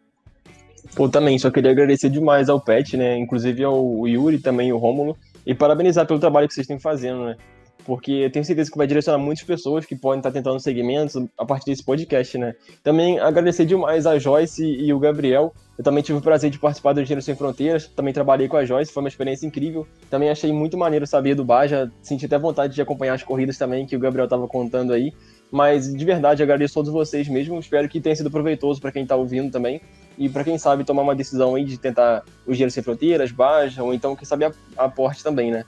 [0.95, 3.19] Pô, também, só queria agradecer demais ao Pet, né?
[3.19, 7.37] Inclusive ao Yuri, também o Rômulo, e parabenizar pelo trabalho que vocês estão fazendo, né?
[7.85, 11.45] Porque eu tenho certeza que vai direcionar muitas pessoas que podem estar tentando segmentos a
[11.45, 12.55] partir desse podcast, né?
[12.83, 15.53] Também agradecer demais a Joyce e o Gabriel.
[15.77, 18.65] Eu também tive o prazer de participar do Engenheiro Sem Fronteiras, também trabalhei com a
[18.65, 19.87] Joyce, foi uma experiência incrível.
[20.11, 23.87] Também achei muito maneiro saber do Baja, senti até vontade de acompanhar as corridas também,
[23.87, 25.13] que o Gabriel estava contando aí.
[25.51, 29.03] Mas de verdade, agradeço a todos vocês mesmo, espero que tenha sido proveitoso para quem
[29.03, 29.81] está ouvindo também
[30.17, 33.83] e para quem sabe tomar uma decisão aí de tentar o Engenheiro Sem Fronteiras, Baja,
[33.83, 35.65] ou então, quem sabe, a, aporte também, né?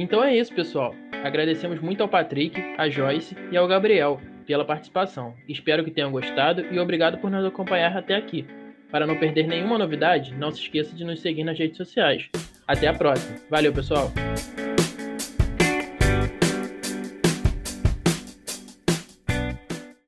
[0.00, 0.94] Então é isso, pessoal.
[1.22, 5.34] Agradecemos muito ao Patrick, a Joyce e ao Gabriel pela participação.
[5.46, 8.46] Espero que tenham gostado e obrigado por nos acompanhar até aqui.
[8.90, 12.30] Para não perder nenhuma novidade, não se esqueça de nos seguir nas redes sociais.
[12.66, 13.36] Até a próxima.
[13.50, 14.10] Valeu, pessoal!